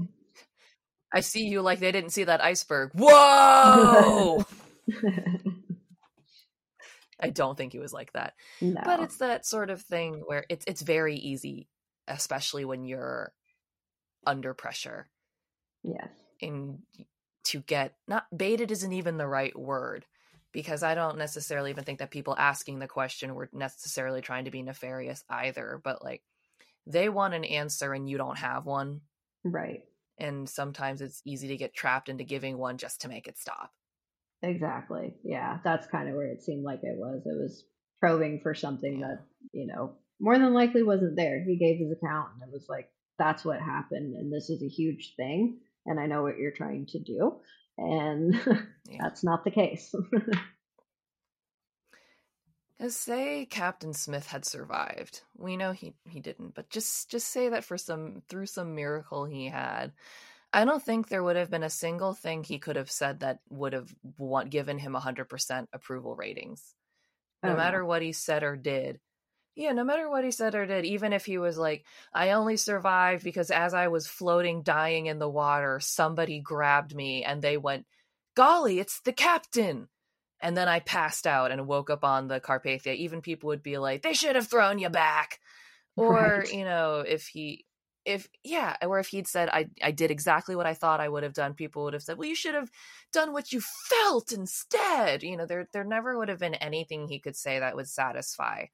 [1.13, 2.91] I see you like they didn't see that iceberg.
[2.93, 4.43] Whoa!
[7.19, 8.33] I don't think he was like that.
[8.59, 8.81] no.
[8.83, 11.69] But it's that sort of thing where it's it's very easy,
[12.07, 13.31] especially when you're
[14.25, 15.07] under pressure
[15.85, 16.09] yes.
[16.41, 16.79] And
[17.45, 20.05] to get not baited isn't even the right word
[20.51, 24.51] because I don't necessarily even think that people asking the question were necessarily trying to
[24.51, 26.23] be nefarious either, but like
[26.87, 29.01] they want an answer and you don't have one
[29.43, 29.83] Right.
[30.17, 33.71] and sometimes it's easy to get trapped into giving one just to make it stop.
[34.41, 35.15] Exactly.
[35.23, 37.21] Yeah, that's kind of where it seemed like it was.
[37.25, 37.65] It was
[37.99, 39.07] probing for something Yeah.
[39.07, 41.43] that, you know, more than likely wasn't there.
[41.43, 44.15] He gave his account and it was like, that's what happened.
[44.15, 45.59] And this is a huge thing.
[45.85, 47.39] And I know what you're trying to do.
[47.77, 48.33] And
[48.89, 48.97] Yeah.
[49.01, 49.93] that's not the case.
[52.79, 55.21] Cause say Captain Smith had survived.
[55.37, 59.25] We know he he didn't, but just just say that for some through some miracle
[59.25, 59.93] he had.
[60.51, 63.39] I don't think there would have been a single thing he could have said that
[63.49, 66.75] would have want, given him 100% approval ratings.
[67.43, 67.55] Oh, no.
[67.57, 68.99] matter what he said or did.
[69.55, 72.57] Yeah, no matter what he said or did, even if he was like, I only
[72.57, 77.55] survived because as I was floating, dying in the water, somebody grabbed me and they
[77.57, 77.85] went,
[78.35, 79.87] Golly, it's the captain.
[80.41, 82.95] And then I passed out and woke up on the Carpathia.
[82.95, 85.39] Even people would be like, they should have thrown you back.
[85.97, 86.49] Or, Right.
[86.51, 87.65] you know, if he,
[88.03, 91.23] if, yeah, or if he'd said, I, I did exactly what I thought I would
[91.23, 92.69] have done, people would have said, well, you should have
[93.13, 95.23] done what you felt instead.
[95.23, 98.65] You know, there, there never would have been anything he could say that would satisfy.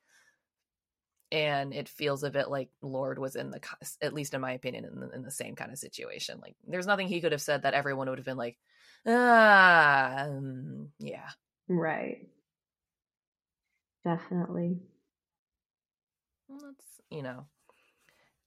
[1.32, 3.62] And it feels a bit like Lord was in the,
[4.02, 6.40] at least in my opinion, in the, in the same kind of situation.
[6.42, 8.58] Like, there's nothing he could have said that everyone would have been like,
[9.08, 11.30] ah, um, yeah.
[11.68, 12.28] right.
[14.04, 14.80] Definitely.
[16.50, 17.46] That's you know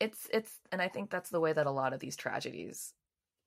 [0.01, 2.93] it's it's and i think that's the way that a lot of these tragedies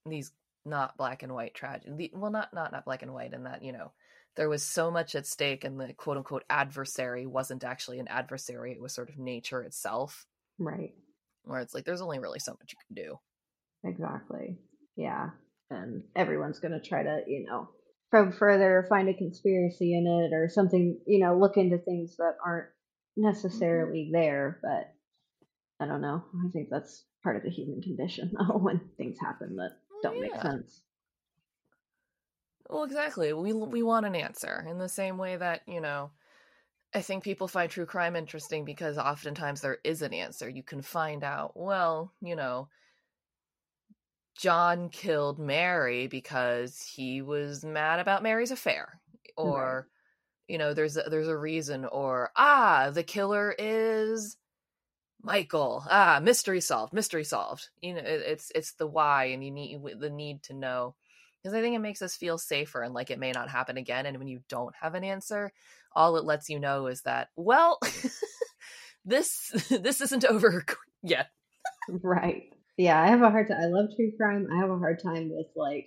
[0.05, 0.31] these
[0.63, 3.73] not black and white tragedy well not not not black and white in that you
[3.73, 3.91] know
[4.37, 8.71] there was so much at stake and the quote unquote adversary wasn't actually an adversary
[8.71, 10.25] it was sort of nature itself
[10.59, 10.93] Right.
[11.43, 13.19] where it's like there's only really so much you can do
[13.83, 14.57] Exactly.
[14.95, 15.29] Yeah.
[15.69, 16.05] And mm.
[16.15, 17.69] everyone's going to try to, you know,
[18.09, 22.35] probe further, find a conspiracy in it or something, you know, look into things that
[22.45, 22.67] aren't
[23.15, 24.13] necessarily mm-hmm.
[24.13, 24.59] there.
[24.61, 26.23] But I don't know.
[26.45, 29.71] I think that's part of the human condition though, when things happen that
[30.03, 30.83] don't make sense.
[32.69, 33.33] Well, exactly.
[33.33, 36.11] We we want an answer in the same way that you know.
[36.93, 40.49] I think people find true crime interesting because oftentimes there is an answer.
[40.49, 41.51] You can find out.
[41.55, 42.69] Well, you know,
[44.37, 49.01] John killed Mary because he was mad about Mary's affair,
[49.35, 49.87] or
[50.47, 54.37] you know, there's a, there's a reason, or ah, the killer is
[55.21, 55.83] Michael.
[55.89, 56.93] Ah, mystery solved.
[56.93, 57.69] Mystery solved.
[57.81, 60.95] You know, it, it's it's the why, and you need the need to know
[61.47, 64.05] because I think it makes us feel safer and like it may not happen again.
[64.05, 65.53] And when you don't have an answer,
[65.95, 67.79] all it lets you know is that well,
[69.05, 69.29] this
[69.69, 70.65] this isn't over
[71.03, 71.27] yet.
[72.03, 72.43] right.
[72.77, 73.59] Yeah, I have a hard time.
[73.61, 74.47] I love true crime.
[74.53, 75.85] I have a hard time with like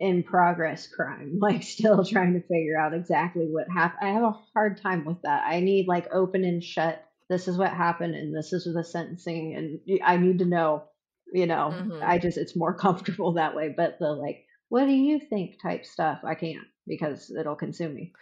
[0.00, 4.00] in progress crime, like still trying to figure out exactly what happened.
[4.10, 5.44] I have a hard time with that.
[5.46, 7.02] I need like open and shut.
[7.30, 10.84] This is what happened, and this is the sentencing, and I need to know.
[11.32, 12.02] You know, Mhm.
[12.02, 13.72] I just it's more comfortable that way.
[13.74, 18.14] But the like, what do you think type stuff, I can't because it'll consume me.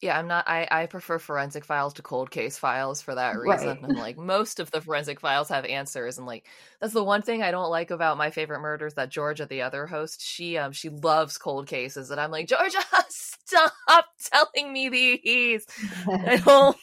[0.00, 0.48] Yeah, I'm not.
[0.48, 3.68] I I prefer forensic files to cold case files for that reason.
[3.68, 3.78] Right.
[3.84, 6.46] I'm like most of the forensic files have answers, and like
[6.80, 8.94] that's the one thing I don't like about my favorite murders.
[8.94, 12.78] That Georgia, the other host, she um she loves cold cases, and I'm like Georgia,
[13.10, 15.66] stop telling me these.
[16.08, 16.76] I don't.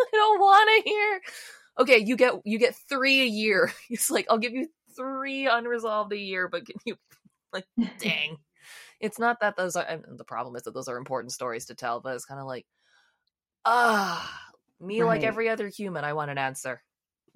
[0.00, 1.20] I don't want to hear.
[1.78, 3.72] Okay, you get you get three a year.
[3.90, 6.96] It's like I'll give you three unresolved a year, but can you
[7.54, 7.66] like
[7.98, 8.36] dang?
[9.00, 10.00] It's not that those are.
[10.06, 12.66] the problem is that those are important stories to tell, but it's kind of like
[13.64, 14.40] ah,
[14.80, 16.04] me like every other human.
[16.04, 16.82] I want an answer.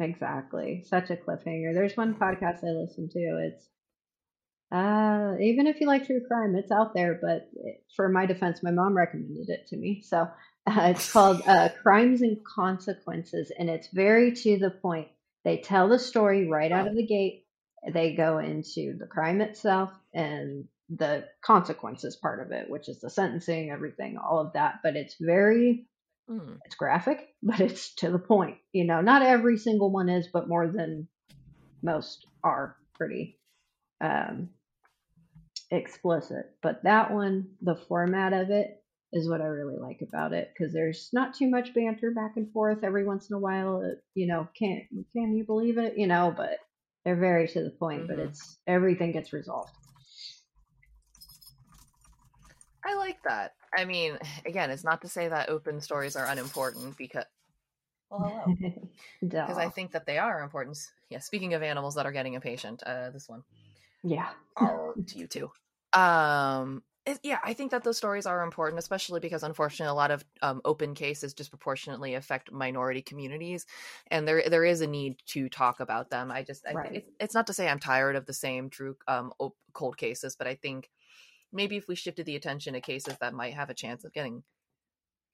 [0.00, 0.84] Exactly.
[0.86, 1.74] Such a cliffhanger.
[1.74, 3.48] There's one podcast I listen to.
[3.48, 3.68] It's
[4.70, 8.62] uh even if you like true crime, it's out there, but it, for my defense,
[8.62, 10.02] my mom recommended it to me.
[10.06, 10.18] So
[10.66, 15.08] uh, it's called uh Crimes and Consequences and it's very to the point.
[15.44, 17.46] They tell the story right out of the gate.
[17.92, 23.08] They go into the crime itself and the consequences part of it, which is the
[23.08, 25.86] sentencing, everything, all of that, but it's very
[26.28, 26.58] Mm.
[26.66, 28.58] it's graphic, but it's to the point.
[28.72, 31.08] You know, not every single one is, but more than
[31.82, 33.38] most are pretty
[34.00, 34.50] um,
[35.70, 36.46] explicit.
[36.62, 40.74] But that one, the format of it is what I really like about it because
[40.74, 42.84] there's not too much banter back and forth.
[42.84, 44.82] Every once in a while, it, you know, can't
[45.14, 45.96] can you believe it?
[45.96, 46.58] You know, but
[47.04, 48.08] they're very to the point.
[48.08, 48.28] But Mhm.
[48.28, 49.70] it's everything gets resolved.
[52.88, 53.52] I like that.
[53.76, 57.24] I mean, again, it's not to say that open stories are unimportant because.
[58.10, 58.72] Well, hello.
[59.20, 60.78] Because I think that they are important.
[61.10, 61.18] Yeah.
[61.18, 63.42] Speaking of animals that are getting impatient, uh, this one.
[64.02, 65.50] yeah, to you too.
[65.92, 70.10] Um, it- yeah, I think that those stories are important, especially because unfortunately, a lot
[70.10, 73.66] of um, open cases disproportionately affect minority communities,
[74.10, 76.30] and there there is a need to talk about them.
[76.30, 76.94] I just, I, Right.
[76.96, 80.36] it, it's not to say I'm tired of the same true um, op- cold cases,
[80.36, 80.90] but I think
[81.52, 84.42] maybe if we shifted the attention to cases that might have a chance of getting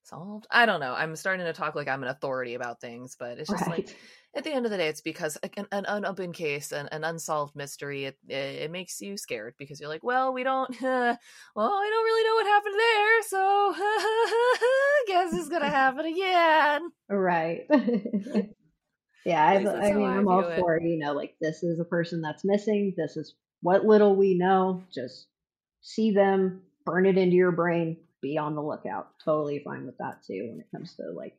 [0.04, 0.94] solved, I don't know.
[0.94, 3.96] I'm starting to talk like I'm an authority about things, but it's just like
[4.36, 7.54] at the end of the day, it's because an, an unopened case, an, an unsolved
[7.54, 11.16] mystery, it, it it makes you scared because you're like, well, we don't, well,
[11.56, 13.74] I don't really know what happened there, so
[15.06, 16.90] guess it's gonna happen again.
[17.08, 17.66] Right.
[19.24, 20.58] yeah, I, I mean, I'm all it.
[20.58, 22.94] for you know, like this is a person that's missing.
[22.96, 24.82] This is what little we know.
[24.92, 25.28] Just
[25.84, 27.98] see them, burn it into your brain.
[28.20, 29.10] Be on the lookout.
[29.24, 30.48] Totally fine with that too.
[30.50, 31.38] When it comes to like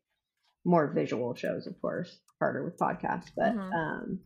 [0.63, 3.73] more visual shows, of course, harder with podcasts, but Mhm.
[3.73, 4.19] um,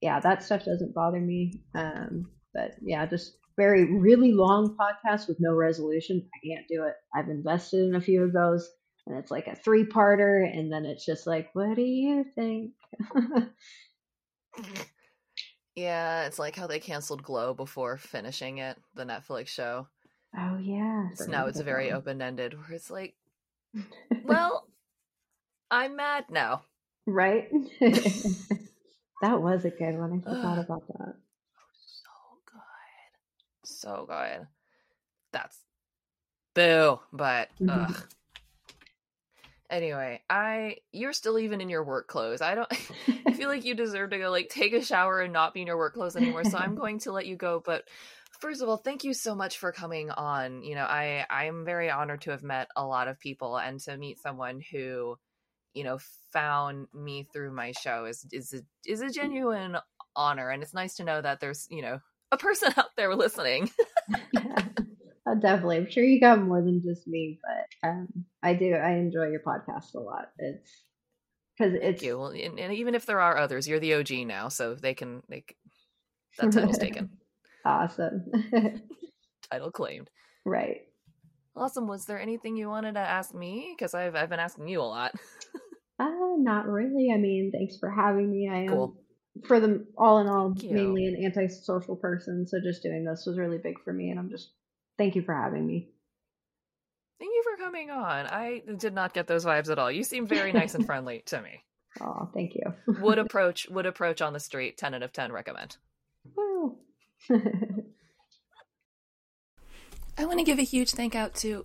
[0.00, 1.62] yeah, that stuff doesn't bother me.
[1.74, 6.28] Um, but yeah, just very really long podcasts with no resolution.
[6.34, 6.94] I can't do it.
[7.14, 8.70] I've invested in a few of those
[9.06, 12.72] and it's like a three parter and then it's just like what do you think
[15.78, 19.86] Yeah, it's like how they canceled Glow before finishing it, the Netflix show.
[20.36, 23.14] oh yeah So now it's very open ended, where it's like,
[24.24, 24.66] well,
[25.70, 26.62] I'm mad now.
[27.06, 27.48] right
[27.80, 31.14] that was a good one i forgot about that
[31.86, 32.10] so
[32.44, 33.64] good.
[33.64, 34.46] So good.
[35.32, 35.58] That's
[36.54, 37.88] boo, but Mhm.
[37.90, 37.96] ugh.
[39.70, 42.40] Anyway, I you're still even in your work clothes.
[42.40, 42.72] I don't
[43.38, 45.78] feel like you deserve to go like take a shower and not be in your
[45.78, 46.44] work clothes anymore.
[46.44, 47.84] So I'm going to let you go, but
[48.40, 50.62] first of all, thank you so much for coming on.
[50.62, 53.96] You know, I I'm very honored to have met a lot of people and to
[53.96, 55.16] meet someone who,
[55.72, 55.98] you know,
[56.32, 59.76] found me through my show is is a, is a genuine
[60.16, 62.00] honor and it's nice to know that there's, you know,
[62.32, 63.70] a person out there listening.
[65.28, 68.08] oh, definitely i'm sure you got more than just me but um
[68.42, 70.87] i do i enjoy your podcast a lot it's
[71.58, 72.18] because Thank it's you.
[72.18, 75.22] Well, and, and even if there are others, you're the OG now, so they can
[75.32, 75.44] c-
[76.38, 77.10] that title's taken.
[77.64, 78.24] awesome
[79.50, 80.10] Title claimed.
[80.44, 80.82] right
[81.56, 81.88] Awesome.
[81.88, 83.74] Was there anything you wanted to ask me?
[83.76, 85.12] Because I've I've been asking you a lot.
[86.00, 87.08] Uh, not really.
[87.12, 88.48] I mean, thanks for having me.
[88.48, 88.96] I am, Cool.
[89.48, 92.46] for the all in all, mainly an antisocial person.
[92.46, 94.52] So just doing this was really big for me, and I'm just
[94.96, 95.90] thank you for having me.
[97.18, 98.26] Thank you for coming on.
[98.26, 99.90] I did not get those vibes at all.
[99.90, 101.64] You seem very nice and friendly to me.
[102.00, 102.72] Oh, thank you.
[103.00, 104.78] Would approach would approach on the street.
[104.78, 105.32] Ten out of ten.
[105.32, 105.76] Recommend.
[106.36, 106.78] Woo.
[107.30, 107.34] I
[110.24, 111.64] want to give a huge thank out to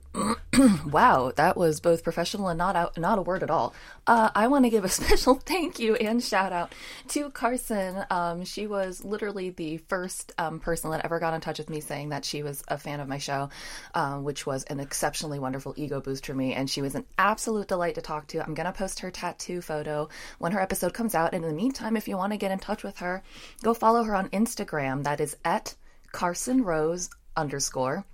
[0.86, 3.74] wow, that was both professional and not out, not a word at all.
[4.06, 6.74] Uh, I want to give a special thank you and shout out
[7.10, 8.06] to Carson.
[8.10, 11.80] Um, she was literally the first um, person that ever got in touch with me
[11.80, 13.50] saying that she was a fan of my show,
[13.96, 16.54] um, which was an exceptionally wonderful ego boost for me.
[16.54, 18.44] And she was an absolute delight to talk to.
[18.44, 21.34] I'm gonna post her tattoo photo when her episode comes out.
[21.34, 23.24] And in the meantime, if you want to get in touch with her,
[23.64, 25.04] go follow her on Instagram.
[25.04, 25.76] That is at
[26.12, 28.06] Carson Rose underscore.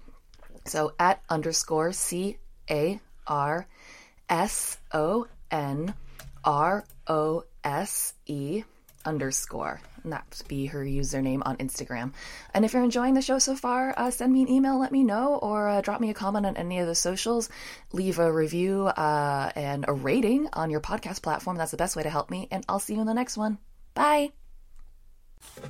[0.69, 2.37] So at underscore C
[2.69, 3.65] A R
[4.29, 5.95] S O N
[6.43, 8.63] R O S E
[9.03, 9.81] underscore.
[10.03, 12.13] And that would be her username on Instagram.
[12.53, 15.03] And if you're enjoying the show so far, uh, send me an email, let me
[15.03, 17.49] know, or uh, drop me a comment on any of the socials.
[17.91, 21.57] Leave a review uh, and a rating on your podcast platform.
[21.57, 22.47] That's the best way to help me.
[22.51, 23.57] And I'll see you in the next one.
[23.95, 24.33] Bye.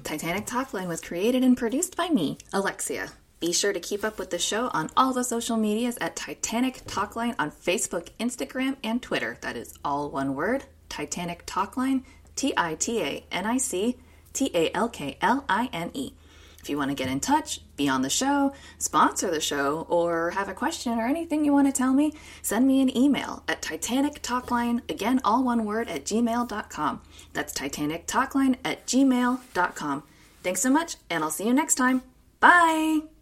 [0.04, 3.10] Titanic Talkline was created and produced by me, Alexia.
[3.40, 6.86] Be sure to keep up with the show on all the social medias at Titanic
[6.86, 9.38] Talkline on Facebook, Instagram, and Twitter.
[9.42, 12.04] That is all one word Titanic Talkline,
[12.36, 13.98] T I T A N I C
[14.34, 16.14] T A L K L I N E.
[16.62, 20.32] If you want to get in touch, be on the show, sponsor the show, or
[20.32, 22.12] have a question or anything you want to tell me,
[22.42, 27.02] send me an email at Titanic Talkline, again, all one word, at gmail.com.
[27.32, 30.04] That's Titanic Talkline at gmail.com.
[30.44, 32.02] Thanks so much, and I'll see you next time.
[32.42, 33.19] Bye!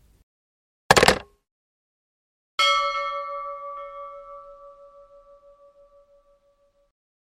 [2.60, 2.97] you